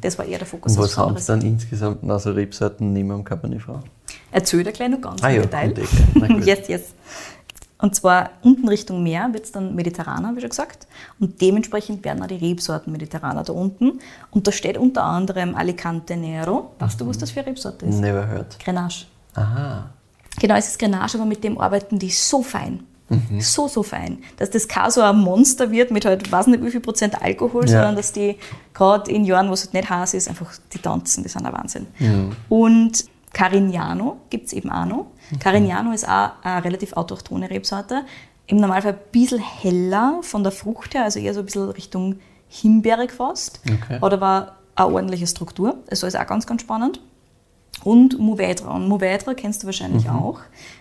[0.00, 0.76] Das war eher der Fokus.
[0.76, 3.82] Und was haben sie dann insgesamt noch so Rebsorten neben dem Cabernet Franc?
[4.30, 6.40] Erzähl dir gleich noch ganz Ah im ja, Detail.
[6.44, 6.82] yes, yes.
[7.78, 10.86] Und zwar unten Richtung Meer wird es dann mediterraner, wie schon gesagt.
[11.18, 13.98] Und dementsprechend werden auch die Rebsorten mediterraner da unten.
[14.30, 16.70] Und da steht unter anderem Alicante Nero.
[16.78, 17.96] Weißt du, was das für eine Rebsorte ist?
[17.96, 18.58] Never heard.
[18.60, 19.06] Grenache.
[19.34, 19.90] Aha.
[20.40, 22.84] Genau, es ist Grenache, aber mit dem arbeiten die so fein.
[23.08, 23.40] Mhm.
[23.40, 24.18] So, so fein.
[24.38, 27.64] Dass das kein so ein Monster wird mit halt, weiß nicht wie viel Prozent Alkohol,
[27.64, 27.72] Ja.
[27.72, 28.38] sondern dass die
[28.72, 31.52] gerade in Jahren, wo es halt nicht heiß ist, einfach die tanzen, das ist ein
[31.52, 31.86] Wahnsinn.
[31.98, 32.32] Mhm.
[32.48, 35.06] Und Carignano gibt es eben auch noch.
[35.30, 35.38] Mhm.
[35.38, 38.02] Carignano ist auch eine relativ autochthone Rebsorte.
[38.46, 42.16] Im Normalfall ein bisschen heller von der Frucht her, also eher so ein bisschen Richtung
[42.48, 43.60] himbeerig fast.
[43.66, 44.00] Okay.
[44.00, 45.78] Hat aber eine ordentliche Struktur.
[45.90, 47.00] Also ist auch ganz, ganz spannend
[47.84, 48.68] und Mourvedre.
[48.70, 50.40] Und Mourvedre kennst du wahrscheinlich auch.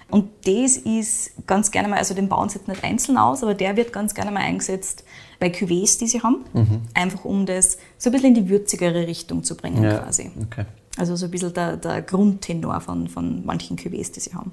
[0.09, 3.55] Und das ist ganz gerne mal, also den bauen sie jetzt nicht einzeln aus, aber
[3.55, 5.03] der wird ganz gerne mal eingesetzt
[5.39, 6.45] bei Cuvées, die sie haben.
[6.93, 9.99] Einfach um das so ein bisschen in die würzigere Richtung zu bringen Ja.
[9.99, 10.31] quasi.
[10.45, 10.65] Okay.
[10.97, 14.51] Also so ein bisschen der, der Grundtenor von, von manchen Cuvées, die sie haben.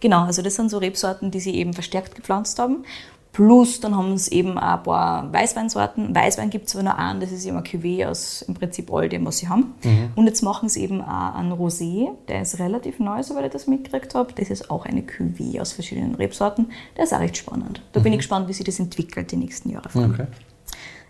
[0.00, 2.84] Genau, also das sind so Rebsorten, die sie eben verstärkt gepflanzt haben.
[3.32, 6.14] Plus dann haben sie eben auch ein paar Weißweinsorten.
[6.14, 9.24] Weißwein gibt es aber nur einen, das ist immer Cuvée aus im Prinzip all dem,
[9.26, 9.74] was sie haben.
[10.16, 13.68] Und jetzt machen sie eben auch einen Rosé, der ist relativ neu, soweit ich das
[13.68, 14.32] mitgekriegt habe.
[14.32, 16.72] Das ist auch eine Cuvée aus verschiedenen Rebsorten.
[16.96, 17.82] Der ist auch recht spannend.
[17.92, 19.88] Da bin ich gespannt, wie sich das entwickelt die nächsten Jahre.
[19.94, 20.26] Okay.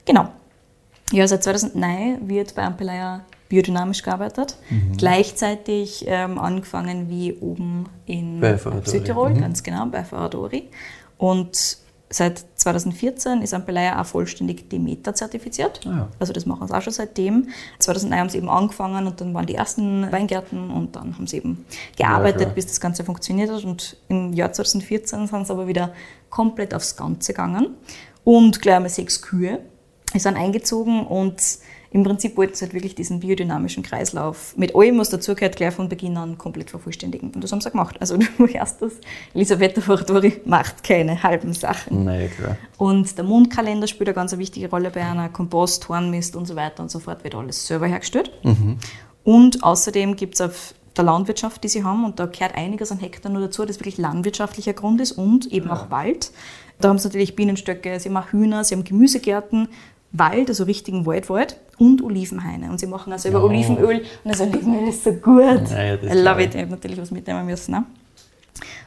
[0.04, 0.28] Genau.
[1.12, 4.56] Ja, seit 2009 wird bei Ampelaya biodynamisch gearbeitet.
[4.70, 4.96] Mhm.
[4.96, 8.40] Gleichzeitig ähm, angefangen wie oben in.
[8.84, 9.40] Südtirol, Mhm.
[9.40, 10.68] ganz genau, bei Ferradori.
[11.16, 11.78] Und
[12.10, 15.80] seit 2014 ist Ampelaya auch vollständig Demeter zertifiziert.
[15.86, 16.08] Ah ja.
[16.18, 17.48] Also das machen sie auch schon seitdem.
[17.80, 21.36] 2009 haben sie eben angefangen und dann waren die ersten Weingärten und dann haben sie
[21.38, 22.54] eben gearbeitet, klar.
[22.54, 23.64] bis das Ganze funktioniert hat.
[23.64, 25.92] Und im Jahr 2014 sind sie aber wieder
[26.30, 27.74] komplett aufs Ganze gegangen.
[28.24, 29.58] Und gleich einmal sechs Kühe
[30.14, 31.42] sind eingezogen und
[31.90, 35.88] im Prinzip wollten sie halt wirklich diesen biodynamischen Kreislauf mit allem, was dazugehört, gleich von
[35.88, 37.30] Beginn an komplett vervollständigen.
[37.30, 37.96] Und das haben sie gemacht.
[38.00, 38.92] Also du hörst das,
[39.34, 42.04] Elisabetta Foratori macht keine halben Sachen.
[42.04, 42.56] Ja, klar.
[42.76, 46.82] Und der Mondkalender spielt eine ganz wichtige Rolle bei einer Kompost, Hornmist und so weiter
[46.82, 48.30] und so fort, wird alles selber hergestellt.
[49.24, 52.98] Und außerdem gibt es auf der Landwirtschaft, die sie haben, und da gehört einiges an
[52.98, 56.32] Hektar nur dazu, das wirklich landwirtschaftlicher Grund ist und eben auch Wald.
[56.80, 59.68] Da haben sie natürlich Bienenstöcke, sie haben auch Hühner, sie haben Gemüsegärten,
[60.12, 62.70] Wald, also richtigen Waldwald und Olivenhaine.
[62.70, 63.44] Und sie machen auch selber Ja.
[63.44, 65.70] Olivenöl und das Olivenöl ist so gut.
[65.70, 66.54] Ja, ja, I love it.
[66.54, 67.72] Ich habe natürlich was mitnehmen müssen.
[67.72, 67.84] Ne?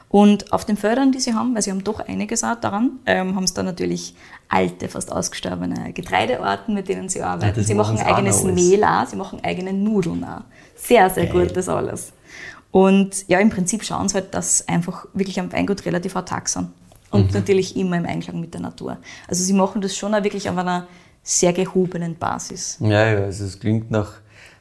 [0.09, 3.33] Und auf den Feldern, die sie haben, weil sie haben doch einiges auch daran, ähm,
[3.35, 4.13] haben sie dann natürlich
[4.49, 7.53] alte, fast ausgestorbene Getreidearten, mit denen sie arbeiten.
[7.55, 8.55] das sie machen auch eigenes alles.
[8.55, 10.41] Mehl auch, sie machen eigene Nudeln auch.
[10.75, 11.47] Sehr, sehr Geil.
[11.47, 12.11] gut, das alles.
[12.71, 16.69] Und ja, im Prinzip schauen sie halt, dass einfach wirklich am Weingut relativ autark sind.
[17.09, 17.33] Und Mhm.
[17.33, 18.97] natürlich immer im Einklang mit der Natur.
[19.29, 20.87] Also sie machen das schon auch wirklich auf einer
[21.23, 22.77] sehr gehobenen Basis.
[22.79, 24.13] Ja, ja, also es klingt nach,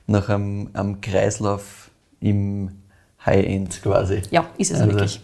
[0.06, 1.90] nach einem, einem Kreislauf
[2.20, 2.70] im
[3.24, 4.22] High-End quasi.
[4.30, 5.20] Ja, ist es Also, wirklich.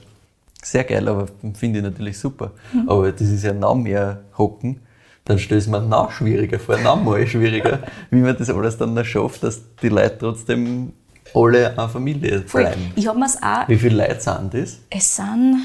[0.62, 2.50] Sehr geil, aber finde ich natürlich super.
[2.86, 4.80] Aber das ist ja noch mehr hocken.
[5.24, 7.80] Dann stellt es mir noch schwieriger vor, noch mal schwieriger,
[8.10, 10.92] wie man das alles dann noch schafft, dass die Leute trotzdem
[11.34, 12.62] alle eine Familie Voll.
[12.62, 12.92] bleiben.
[12.94, 14.78] Ich habe mir auch Wie viele Leute sind das?
[14.88, 15.56] Es sind,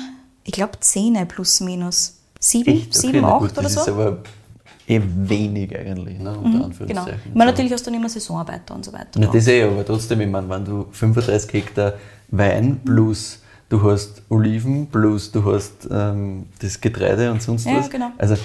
[0.44, 2.18] ich glaube, zehn plus minus.
[2.40, 2.88] Sieben, Echt?
[2.98, 3.82] Okay, sieben na acht gut, oder das so.
[3.82, 4.18] ist aber
[4.88, 6.66] eh wenig eigentlich, ne, unter Genau.
[6.66, 7.20] Anführungszeichen.
[7.30, 9.20] Ich meine, natürlich hast du dann immer Saisonarbeiter und so weiter.
[9.20, 11.94] Na, das eh, aber trotzdem, ich meine, wenn du 35 Hektar
[12.30, 17.90] Wein plus du hast Oliven plus du hast ähm, das Getreide und sonst Ja, was.
[17.90, 18.12] genau.
[18.18, 18.36] Also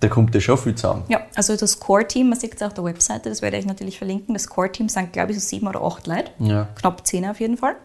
[0.00, 1.04] da kommt ja schon viel zusammen.
[1.08, 4.34] Ja, also das Core-Team, man sieht es auf der Webseite, das werde ich natürlich verlinken.
[4.34, 6.30] Das Core-Team sind, glaube ich, so sieben oder acht Leute.
[6.40, 6.66] Ja.
[6.74, 7.76] Knapp zehn auf jeden Fall.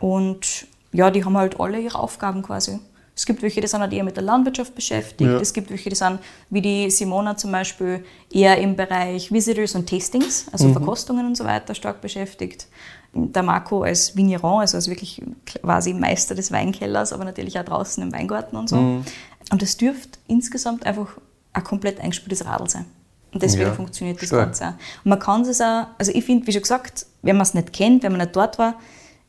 [0.00, 2.80] Und ja, die haben halt alle ihre Aufgaben quasi.
[3.16, 5.30] Es gibt welche, die sind halt eher mit der Landwirtschaft beschäftigt.
[5.30, 5.38] Ja.
[5.38, 6.18] Es gibt welche, die sind,
[6.50, 11.44] wie die Simona zum Beispiel, eher im Bereich Visitors und Tastings, also Verkostungen und so
[11.44, 12.66] weiter, stark beschäftigt.
[13.12, 18.02] Der Marco als Vigneron, also als wirklich quasi Meister des Weinkellers, aber natürlich auch draußen
[18.02, 18.76] im Weingarten und so.
[18.76, 21.16] Und das dürfte insgesamt einfach
[21.52, 22.86] ein komplett eingespieltes Radl sein.
[23.32, 24.46] Und deswegen Ja, funktioniert das stark.
[24.46, 25.04] Ganze auch.
[25.04, 27.72] Und man kann es auch, also ich finde, wie schon gesagt, wenn man es nicht
[27.72, 28.74] kennt, wenn man nicht dort war,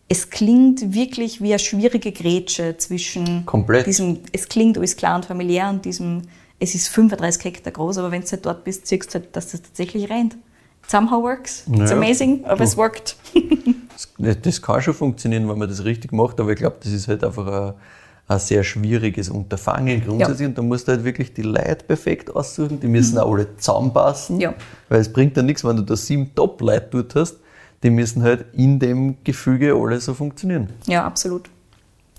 [0.08, 3.88] es klingt wirklich wie eine schwierige Grätsche zwischen Komplett.
[3.88, 6.22] diesem, es klingt alles klar und familiär und diesem,
[6.60, 9.51] es ist 35 Hektar groß, aber wenn du halt dort bist, siehst du halt, dass
[9.51, 10.38] das tatsächlich rennt.
[10.88, 11.64] Somehow works.
[11.68, 11.97] It's Ja.
[11.97, 13.16] amazing, aber es worked.
[14.18, 17.08] Das, das kann schon funktionieren, wenn man das richtig macht, aber ich glaube, das ist
[17.08, 17.74] halt einfach ein,
[18.28, 22.80] ein sehr schwieriges Unterfangen grundsätzlich und da musst du halt wirklich die Leute perfekt aussuchen,
[22.82, 24.53] die müssen auch alle zusammenpassen, Ja.
[24.89, 27.38] weil es bringt ja nichts, wenn du da sieben Top-Leute dort hast,
[27.86, 30.69] die müssen halt in dem Gefüge alle so funktionieren.
[30.88, 31.49] Ja, absolut.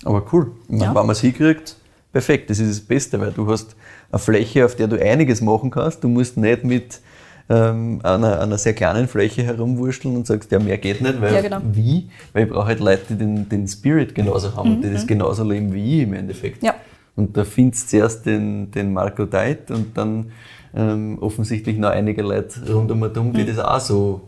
[0.05, 0.89] Aber cool, meine, Ja.
[0.95, 1.77] wenn man es hinkriegt,
[2.13, 3.75] perfekt, das ist das Beste, weil du hast
[4.13, 7.01] eine Fläche, auf der du einiges machen kannst, du musst nicht mit
[7.49, 11.41] ähm, einer, einer sehr kleinen Fläche herumwurschteln und sagst, ja, mehr geht nicht, weil Ja,
[11.43, 11.59] genau.
[11.73, 12.11] wie?
[12.33, 15.43] Weil ich brauche halt Leute, die den, den Spirit genauso haben und die das genauso
[15.45, 16.63] leben wie ich im Endeffekt.
[16.63, 16.75] Mhm, Ja.
[17.17, 20.31] Und da findest du zuerst den, den Marco Deit und dann
[20.75, 23.33] ähm, offensichtlich noch einige Leute rund um und um, Mhm.
[23.35, 24.21] die das auch so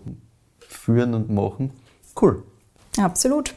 [0.89, 1.71] führen und machen.
[2.21, 2.43] Cool.
[2.99, 3.55] Absolut.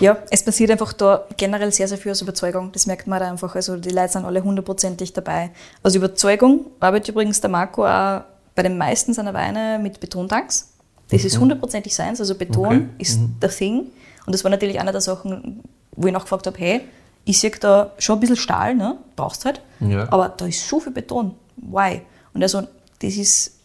[0.00, 2.70] Ja, es passiert einfach da generell sehr, sehr viel aus Überzeugung.
[2.72, 3.54] Das merkt man da einfach.
[3.54, 5.50] Also die Leute sind alle hundertprozentig dabei.
[5.82, 8.22] Aus Überzeugung arbeitet übrigens der Marco auch
[8.54, 10.72] bei den meisten seiner Weine mit Betontanks.
[11.10, 12.20] Das ist hundertprozentig seins.
[12.20, 12.86] Also Beton Okay.
[12.98, 13.86] ist der Thing.
[14.26, 16.80] Und das war natürlich eine der Sachen, wo ich nachgefragt habe, hey,
[17.24, 18.98] ich sehe da schon ein bisschen Stahl, ne?
[19.16, 20.10] brauchst halt, Ja.
[20.12, 21.34] aber da ist so viel Beton.
[21.56, 22.02] Why?
[22.34, 22.62] Und also,
[23.00, 23.57] das ist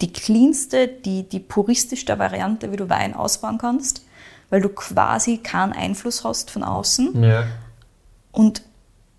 [0.00, 4.04] die cleanste, die, die puristischste Variante, wie du Wein ausbauen kannst,
[4.50, 7.44] weil du quasi keinen Einfluss hast von außen Ja.
[8.32, 8.62] und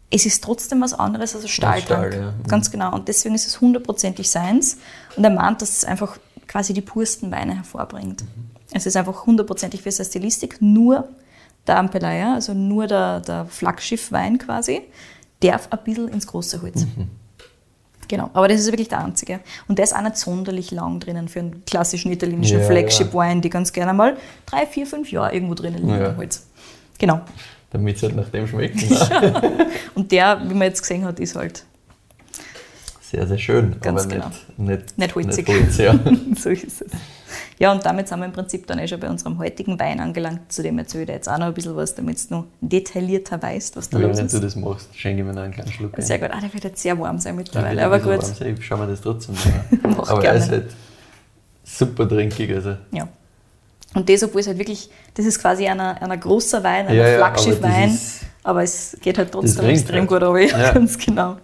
[0.09, 2.13] es ist trotzdem was anderes als ein Stahltank.
[2.13, 2.31] Stahl, ja.
[2.31, 2.43] Mhm.
[2.47, 2.93] Ganz genau.
[2.93, 4.77] Und deswegen ist es hundertprozentig seins.
[5.17, 6.17] Und er meint, dass es einfach
[6.47, 8.21] quasi die pursten Weine hervorbringt.
[8.21, 8.27] Mhm.
[8.71, 10.61] Es ist einfach hundertprozentig für seine Stilistik.
[10.61, 11.09] Nur
[11.67, 14.81] der Ampelaya, also nur der, der Flaggschiffwein quasi,
[15.41, 16.85] darf ein bisschen ins große Holz.
[16.85, 17.09] Mhm.
[18.07, 19.39] Genau, aber das ist wirklich der einzige.
[19.67, 23.49] Und der ist auch nicht sonderlich lang drinnen für einen klassischen italienischen Ja, Flagship-Wein, die
[23.49, 26.15] ganz gerne mal drei, vier, fünf Jahre irgendwo drinnen liegen Ja.
[26.15, 26.45] Holz.
[26.97, 27.21] Genau.
[27.71, 28.89] Damit es halt nach dem schmeckt.
[28.89, 29.67] ne?
[29.95, 31.63] Und der, wie man jetzt gesehen hat, ist halt
[33.01, 33.75] Sehr, sehr schön.
[33.81, 34.31] Ganz aber genau.
[34.57, 35.47] nicht, nicht, Nicht holzig.
[35.47, 35.99] Nicht Holz, ja.
[36.39, 36.91] so ist es.
[37.59, 40.51] Ja, und damit sind wir im Prinzip dann eh schon bei unserem heutigen Wein angelangt.
[40.51, 43.41] Zu dem erzähle ich dir jetzt auch noch ein bisschen was, damit du noch detaillierter
[43.41, 44.43] weißt, was da los Während du ist.
[44.43, 45.93] das machst, schenke ich mir noch einen kleinen Schluck.
[45.97, 46.29] Sehr gut.
[46.31, 48.09] Ah, der wird jetzt sehr warm sein Ja, mittlerweile, aber gut.
[48.09, 48.55] warm sein.
[48.59, 49.35] Ich schau mir das trotzdem
[49.83, 49.95] Mach an.
[50.07, 50.37] Aber gerne.
[50.39, 50.65] er ist halt
[51.63, 52.53] super trinkig.
[52.53, 52.75] Also.
[52.91, 53.07] Ja.
[53.95, 57.07] Und das, obwohl es halt wirklich, das ist quasi ein, ein großer Wein, ein Ja,
[57.07, 60.09] ja, Flaggschiff-Wein, aber das ist- aber es geht halt trotzdem extrem halt.
[60.09, 60.71] gut runter, Ja.
[60.73, 61.37] ganz genau.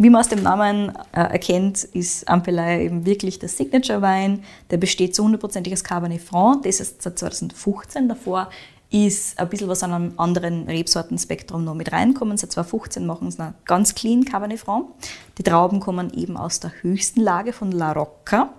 [0.00, 4.44] Wie man aus dem Namen äh, erkennt, ist Ampelaya eben wirklich der Signature-Wein.
[4.70, 6.62] Der besteht zu hundertprozentig aus Cabernet Franc.
[6.62, 8.08] Das ist seit 2015.
[8.08, 8.48] Davor
[8.90, 12.36] ist ein bisschen was an einem anderen Rebsortenspektrum noch mit reinkommen.
[12.36, 14.86] Seit 2015 machen sie einen ganz clean Cabernet Franc.
[15.36, 18.54] Die Trauben kommen eben aus der höchsten Lage von La Rocca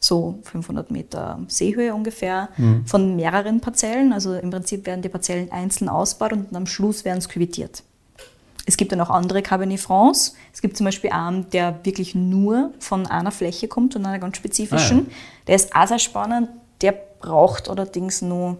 [0.00, 2.50] so 500 Meter Seehöhe ungefähr,
[2.84, 4.12] von mehreren Parzellen.
[4.12, 7.82] Also im Prinzip werden die Parzellen einzeln ausgebaut und am Schluss werden sie küvitiert.
[8.66, 10.34] Es gibt dann auch andere Cabernet Francs.
[10.52, 14.36] Es gibt zum Beispiel einen, der wirklich nur von einer Fläche kommt und einer ganz
[14.36, 15.08] spezifischen.
[15.46, 16.48] Der ist auch sehr spannend.
[16.80, 18.58] Der braucht allerdings nur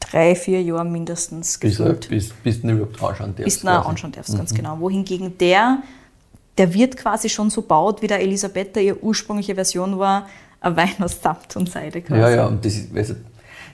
[0.00, 3.44] drei, vier Jahre mindestens Bis, gefüllt bis, bis du ihn überhaupt anschauen darfst.
[3.44, 4.80] bis du ihn anschauen darfst, ganz genau.
[4.80, 5.82] Wohingegen der,
[6.58, 10.26] der wird quasi schon so baut, wie der Elisabetta ihre ursprüngliche Version war,
[10.60, 12.20] ein Wein aus Samt und Seide quasi.
[12.20, 13.14] Ja, ja, und das ist, also,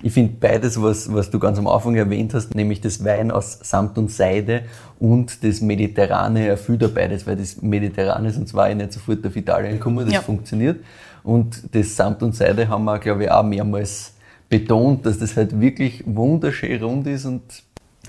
[0.03, 3.59] ich finde beides, was, was du ganz am Anfang erwähnt hast, nämlich das Wein aus
[3.63, 4.63] Samt und Seide
[4.99, 9.35] und das Mediterrane erfüllt da beides, weil das Mediterrane, sonst war ich nicht sofort auf
[9.37, 10.23] Italien gekommen, das Ja.
[10.23, 10.81] funktioniert.
[11.23, 14.13] Und das Samt und Seide haben wir, glaube ich, auch mehrmals
[14.49, 17.43] betont, dass das halt wirklich wunderschön rund ist und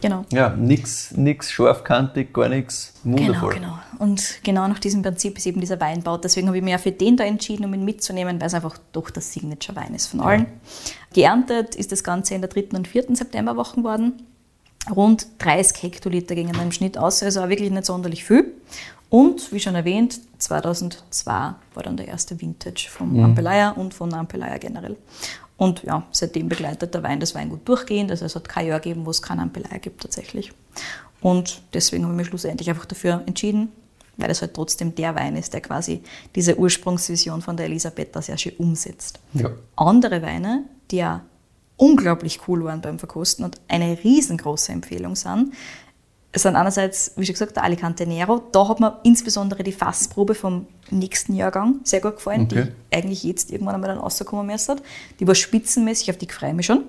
[0.02, 0.26] Genau.
[0.32, 3.54] ja, nix, nix scharfkantig, gar nichts, Genau, wundervoll.
[3.56, 3.80] genau.
[4.00, 6.24] Und genau nach diesem Prinzip ist eben dieser Wein baut.
[6.24, 8.78] Deswegen habe ich mich ja für den da entschieden, um ihn mitzunehmen, weil es einfach
[8.92, 10.46] doch das Signature-Wein ist von allen.
[11.14, 12.76] Geerntet ist das Ganze in der 3.
[12.78, 13.16] und 4.
[13.16, 14.14] Septemberwoche worden.
[14.96, 18.54] Rund 30 Hektoliter gingen im Schnitt aus, also auch wirklich nicht sonderlich viel.
[19.10, 24.58] Und wie schon erwähnt, 2002 war dann der erste Vintage vom Ampelaya und von Ampelaya
[24.58, 24.98] generell.
[25.58, 28.12] Und ja, seitdem begleitet der Wein das Weingut durchgehend.
[28.12, 30.54] Also es hat kein Jahr gegeben, wo es keinen Ampelaya gibt tatsächlich.
[31.20, 33.72] Und deswegen habe ich mich schlussendlich einfach dafür entschieden,
[34.18, 36.04] weil es halt trotzdem der Wein ist, der quasi
[36.36, 39.20] diese Ursprungsvision von der Elisabetta sehr schön umsetzt.
[39.34, 39.50] Ja.
[39.76, 41.24] Andere Weine, die ja
[41.76, 45.54] unglaublich cool waren beim Verkosten und eine riesengroße Empfehlung sind,
[46.38, 48.44] Es sind einerseits, wie schon gesagt, der Alicante Nero.
[48.52, 52.68] Da hat mir insbesondere die Fassprobe vom nächsten Jahrgang sehr gut gefallen, Okay.
[52.92, 54.76] die eigentlich jetzt irgendwann einmal dann rauskommen müsste.
[55.20, 56.84] Die war spitzenmäßig, auf die freue ich mich schon.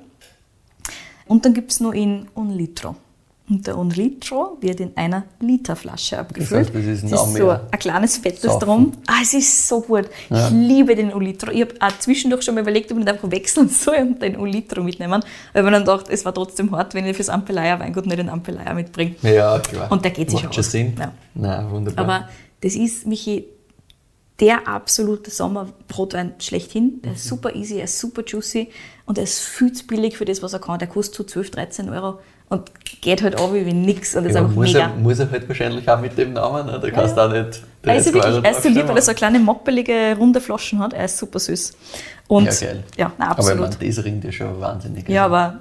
[1.24, 2.94] Und dann gibt es noch in Un Litro.
[3.50, 6.66] Und der Un Litro wird in einer Literflasche abgefüllt.
[6.66, 8.60] heißt, das ist noch ist so ein kleines fettes Saufen.
[8.66, 8.92] drum.
[9.06, 10.04] Ah, es ist so gut.
[10.28, 11.50] Ich liebe den Un Litro.
[11.50, 14.36] Ich habe auch zwischendurch schon mal überlegt, ob ich nicht einfach wechseln soll und den
[14.38, 15.22] Un Litro mitnehmen.
[15.54, 18.28] Habe mir dann gedacht, es war trotzdem hart, wenn ich fürs Ampelaya Weingut nicht den
[18.28, 19.14] Ampelaya mitbringe.
[19.22, 19.90] Ja, klar.
[19.90, 20.54] Und der geht sich Macht aus.
[20.56, 20.94] schon Sinn.
[20.98, 21.12] Ja.
[21.34, 22.04] Nein, wunderbar.
[22.04, 22.28] Aber
[22.60, 23.46] das ist, Michi,
[24.40, 27.00] der absolute Sommerbrotwein schlechthin.
[27.02, 27.28] Der ist Mhm.
[27.28, 28.68] super easy, er ist super juicy
[29.06, 30.78] und er ist viel zu billig für das, was er kann.
[30.78, 32.18] Der kostet so 12, 13 Euro
[32.48, 32.70] und
[33.00, 34.80] geht halt auch wie nix und ist ja, einfach muss, mega.
[34.80, 36.80] er, muss er halt wahrscheinlich auch mit dem Namen, ne?
[36.80, 39.02] da kannst du auch nicht Er ist 30 wirklich, er ist so lieb, weil er
[39.02, 40.92] so kleine moppelige, runde Flaschen hat.
[40.92, 41.76] Er ist super süß.
[42.26, 42.84] Und Ja, geil.
[42.96, 43.78] Ja, nein, Aber ich absolut.
[43.80, 45.08] meine, das ringt ja schon wahnsinnig.
[45.08, 45.60] ja, aber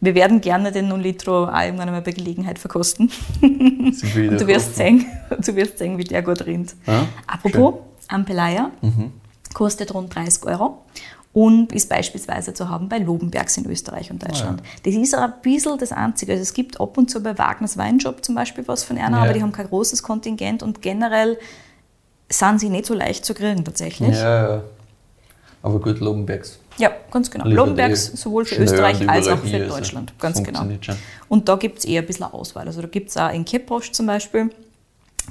[0.00, 3.10] wir werden gerne den Non Litro auch irgendwann einmal bei Gelegenheit verkosten.
[3.42, 5.04] Und du wirst sehen,
[5.44, 6.74] du wirst sehen, wie der gut rinnt.
[6.86, 7.74] Ja, Apropos,
[8.08, 8.70] Ampelaya
[9.54, 10.84] kostet rund 30 Euro
[11.36, 14.62] und ist beispielsweise zu haben bei Lobenbergs in Österreich und Deutschland.
[14.84, 16.32] Das ist ein bisschen das Einzige.
[16.32, 19.24] Also es gibt ab und zu bei Wagners Weinshop zum Beispiel was von einer, Ja.
[19.24, 21.36] aber die haben kein großes Kontingent und generell
[22.30, 24.16] sind sie nicht so leicht zu kriegen tatsächlich.
[24.16, 24.62] Ja, ja.
[25.62, 26.58] Aber gut, Lobenbergs.
[26.78, 27.44] Ja, ganz genau.
[27.44, 30.18] Liefert Lobenbergs eh sowohl für Österreich als auch für also Deutschland.
[30.18, 30.64] Ganz genau.
[31.28, 32.66] Und da gibt es eher ein bisschen Auswahl.
[32.66, 34.48] Also da gibt es auch in Keposch zum Beispiel.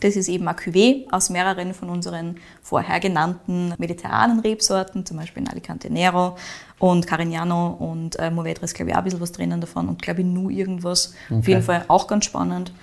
[0.01, 5.43] Das ist eben ein Cuvée aus mehreren von unseren vorher genannten mediterranen Rebsorten, zum Beispiel
[5.43, 6.35] in Alicante Nero
[6.79, 10.21] und Carignano und äh, Movedres, glaube ich, auch ein bisschen was drinnen davon und glaube
[10.21, 11.13] ich nur irgendwas.
[11.31, 12.73] Auf jeden Fall auch ganz spannend.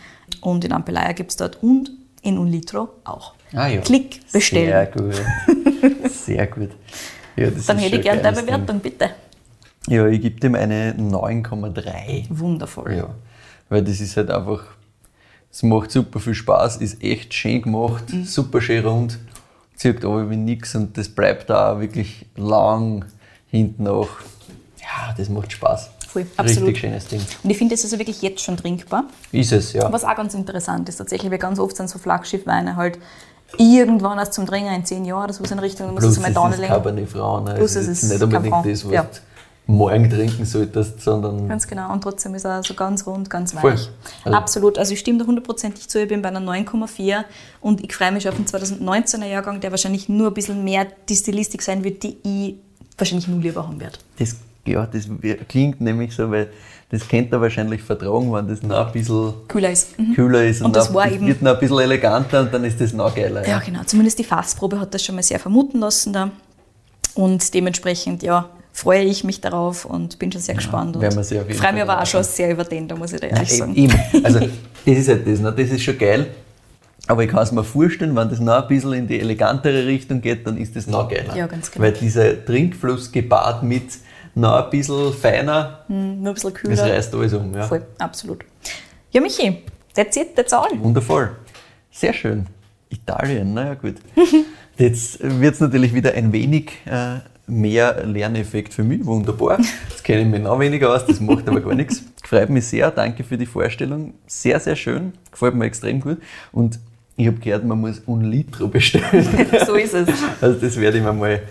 [0.40, 1.90] Und in Ampelaya gibt es dort und
[2.22, 3.34] in Un Litro auch.
[3.52, 3.80] Ah, ja.
[3.82, 4.68] Klick, bestellen.
[4.68, 6.10] Sehr gut.
[6.10, 6.70] Sehr gut.
[7.34, 9.06] Ja, das Dann ist hätte ich gerne deine Bewertung, bitte.
[9.06, 9.94] Ding.
[9.96, 12.26] Ja, ich gebe dem eine 9,3.
[12.28, 12.94] Wundervoll.
[12.94, 13.08] Ja,
[13.70, 14.64] weil das ist halt einfach,
[15.52, 18.24] es macht super viel Spaß, ist echt schön gemacht, Mhm.
[18.24, 19.18] super schön rund,
[19.76, 23.04] zieht aber wie nix und das bleibt da auch wirklich lang
[23.50, 24.08] hinten nach.
[24.80, 25.90] Ja, das macht Spaß.
[26.08, 26.68] Voll, absolut.
[26.70, 27.20] Richtig schönes Ding.
[27.42, 29.04] Und ich finde, das ist also wirklich jetzt schon trinkbar.
[29.30, 29.90] Ist es, ja.
[29.90, 32.98] Was auch ganz interessant ist, tatsächlich, weil ganz oft sind so Flaggschiffweine halt
[33.58, 36.20] irgendwann erst zum Trinken in zehn Jahren oder so in Richtung, dann musst Plus du
[36.20, 36.50] es es ist mal
[36.82, 37.44] downlegen.
[37.44, 37.54] Ne?
[37.56, 39.06] Plus es ist es jetzt ist nicht unbedingt das, was ja.
[39.72, 41.92] Morgen trinken solltest, sondern Ganz genau.
[41.92, 43.72] Und trotzdem ist er so ganz rund, ganz Voll.
[43.72, 43.88] weich.
[44.24, 44.78] Also- Absolut.
[44.78, 46.00] Also ich stimme da hundertprozentig zu.
[46.02, 47.24] Ich bin bei einer 9,4
[47.60, 51.16] und ich freue mich auf den 2019er Jahrgang, der wahrscheinlich nur ein bisschen mehr die
[51.16, 52.54] Stilistik sein wird, die ich
[52.98, 53.98] wahrscheinlich nur lieber haben werde.
[54.18, 55.08] das, ja, das
[55.48, 56.48] klingt nämlich so, weil
[56.90, 59.98] das kennt er wahrscheinlich vertragen, wenn das noch ein bisschen Kühler ist.
[59.98, 60.14] Mhm.
[60.14, 62.62] kühler ist und, Und das auch- war eben- wird noch ein bisschen eleganter und dann
[62.64, 63.48] ist das noch geiler.
[63.48, 63.80] Ja, genau.
[63.84, 66.30] Zumindest die Fassprobe hat das schon mal sehr vermuten lassen da.
[67.14, 70.98] Und dementsprechend, ja, freue ich mich darauf und bin schon sehr gespannt.
[71.00, 73.28] werden Und freue Fall mich aber auch schon sehr über den, da muss ich dir
[73.28, 73.74] ehrlich Nein, sagen.
[73.76, 74.24] eben, eben.
[74.24, 74.40] Also,
[74.86, 75.52] das ist halt das, ne?
[75.52, 76.26] das ist schon geil.
[77.08, 80.20] Aber ich kann es mir vorstellen, wenn das noch ein bisschen in die elegantere Richtung
[80.20, 81.36] geht, dann ist das noch geiler.
[81.36, 81.84] Ja, ganz genau.
[81.84, 83.84] Weil dieser Trinkfluss gepaart mit
[84.34, 86.82] noch ein bisschen feiner, Hm, Nur ein bisschen das kühler.
[86.94, 87.54] reißt alles um.
[87.54, 87.64] Ja.
[87.64, 88.44] Voll, absolut.
[89.10, 89.58] Ja, Michi,
[89.94, 90.70] that's it, that's all.
[90.78, 91.30] Wundervoll.
[91.90, 92.46] Sehr schön.
[92.88, 93.96] Italien, naja gut.
[94.78, 97.16] Jetzt wird es natürlich wieder ein wenig äh,
[97.46, 99.04] mehr Lerneffekt für mich.
[99.04, 99.58] Wunderbar.
[99.88, 102.02] Jetzt kenne ich mich noch weniger aus, das macht aber gar nichts.
[102.24, 104.14] Freut mich sehr, danke für die Vorstellung.
[104.26, 105.12] Sehr, sehr schön.
[105.30, 106.18] Gefällt mir extrem gut.
[106.52, 106.78] Und
[107.16, 109.26] ich habe gehört, man muss un Litro bestellen.
[109.66, 110.08] so ist es.
[110.40, 111.42] Also das werde ich mir mal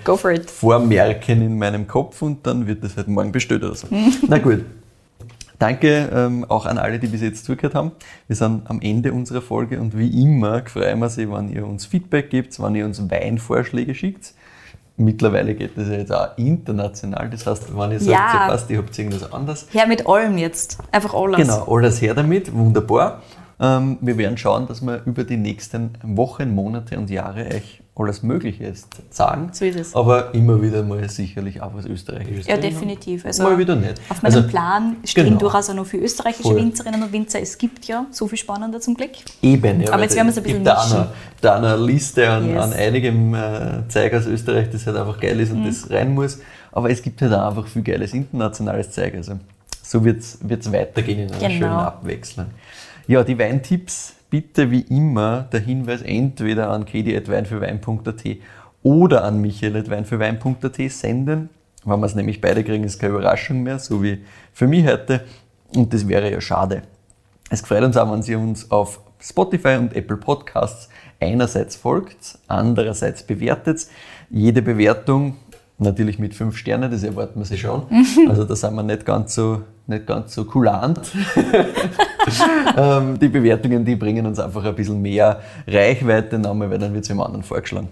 [0.48, 3.88] vormerken in meinem Kopf und dann wird das halt morgen bestellt oder so.
[4.28, 4.66] Na gut.
[5.60, 7.92] Danke ähm, auch an alle, die bis jetzt zugehört haben.
[8.26, 11.86] Wir sind am Ende unserer Folge und wie immer freuen wir sich, wenn ihr uns
[11.86, 14.34] Feedback gebt, wenn ihr uns Weinvorschläge schickt.
[15.02, 17.30] Mittlerweile geht das ja jetzt auch international.
[17.30, 18.48] Das heißt, wenn ihr sagt, Ja.
[18.48, 19.68] passt, ihr habt irgendwas anderes.
[19.72, 20.78] Her mit allem jetzt.
[20.92, 21.38] Einfach alles.
[21.38, 23.22] Genau, alles her damit, wunderbar.
[23.60, 28.24] Ähm, wir werden schauen, dass wir über die nächsten Wochen, Monate und Jahre euch alles
[28.24, 29.50] Mögliche jetzt sagen.
[29.52, 29.96] So ist es.
[29.96, 32.48] Aber immer wieder mal sicherlich auch was Österreichisches.
[32.48, 33.26] Ja, definitiv.
[33.26, 34.00] Also mal wieder nicht.
[34.10, 35.40] Auf meinem Also, Plan stehen genau.
[35.40, 36.56] durchaus auch noch für österreichische Voll.
[36.56, 37.42] Winzerinnen und Winzer.
[37.42, 39.12] Es gibt ja so viel spannender zum Glück.
[39.42, 39.92] Eben, ja.
[39.94, 40.98] Aber jetzt werden wir es ein bisschen da mischen.
[40.98, 41.08] eine,
[41.42, 42.64] da eine Liste an, Yes.
[42.64, 45.68] an einigem äh, Zeug aus Österreich, das halt einfach geil ist und Mhm.
[45.68, 46.40] das rein muss.
[46.72, 49.14] Aber es gibt halt auch einfach viel geiles internationales Zeug.
[49.16, 49.34] Also
[49.84, 51.52] so wird es weitergehen in einer Genau.
[51.52, 52.46] schönen Abwechslung.
[53.08, 58.24] Ja, die Weintipps bitte wie immer der Hinweis entweder an kedi.weinfürwein.at
[58.82, 61.50] oder an michael.weinfürwein.at senden.
[61.84, 64.24] Wenn wir es nämlich beide kriegen, ist keine Überraschung mehr, so wie
[64.54, 65.26] für mich heute.
[65.76, 66.82] Und das wäre ja schade.
[67.50, 73.24] Es gefreut uns auch, wenn Sie uns auf Spotify und Apple Podcasts einerseits folgt, andererseits
[73.24, 73.86] bewertet.
[74.30, 75.36] Jede Bewertung
[75.84, 77.88] Natürlich mit fünf Sternen, das erwarten wir sich schon.
[78.30, 81.00] Also da sind wir nicht ganz so, nicht ganz so kulant.
[82.78, 87.04] ähm, die Bewertungen, die bringen uns einfach ein bisschen mehr Reichweite, nochmal, weil dann wird
[87.04, 87.90] es dem anderen vorgeschlagen.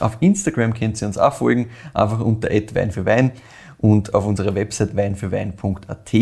[0.00, 3.30] Auf Instagram könnt ihr uns auch folgen, einfach unter Wein für Wein
[3.78, 6.12] und auf unserer Website weinfürwein.at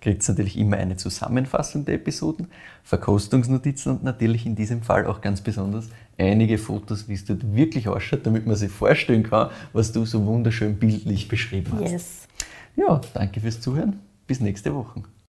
[0.00, 2.48] kriegt ihr natürlich immer eine Zusammenfassung der Episoden,
[2.82, 5.88] Verkostungsnotizen und natürlich in diesem Fall auch ganz besonders
[6.18, 10.24] einige Fotos, wie es dort wirklich ausschaut, damit man sich vorstellen kann, was du so
[10.24, 11.90] wunderschön bildlich beschrieben hast.
[11.90, 12.28] Yes.
[12.76, 14.00] Ja, danke fürs Zuhören.
[14.26, 15.02] Bis nächste Woche.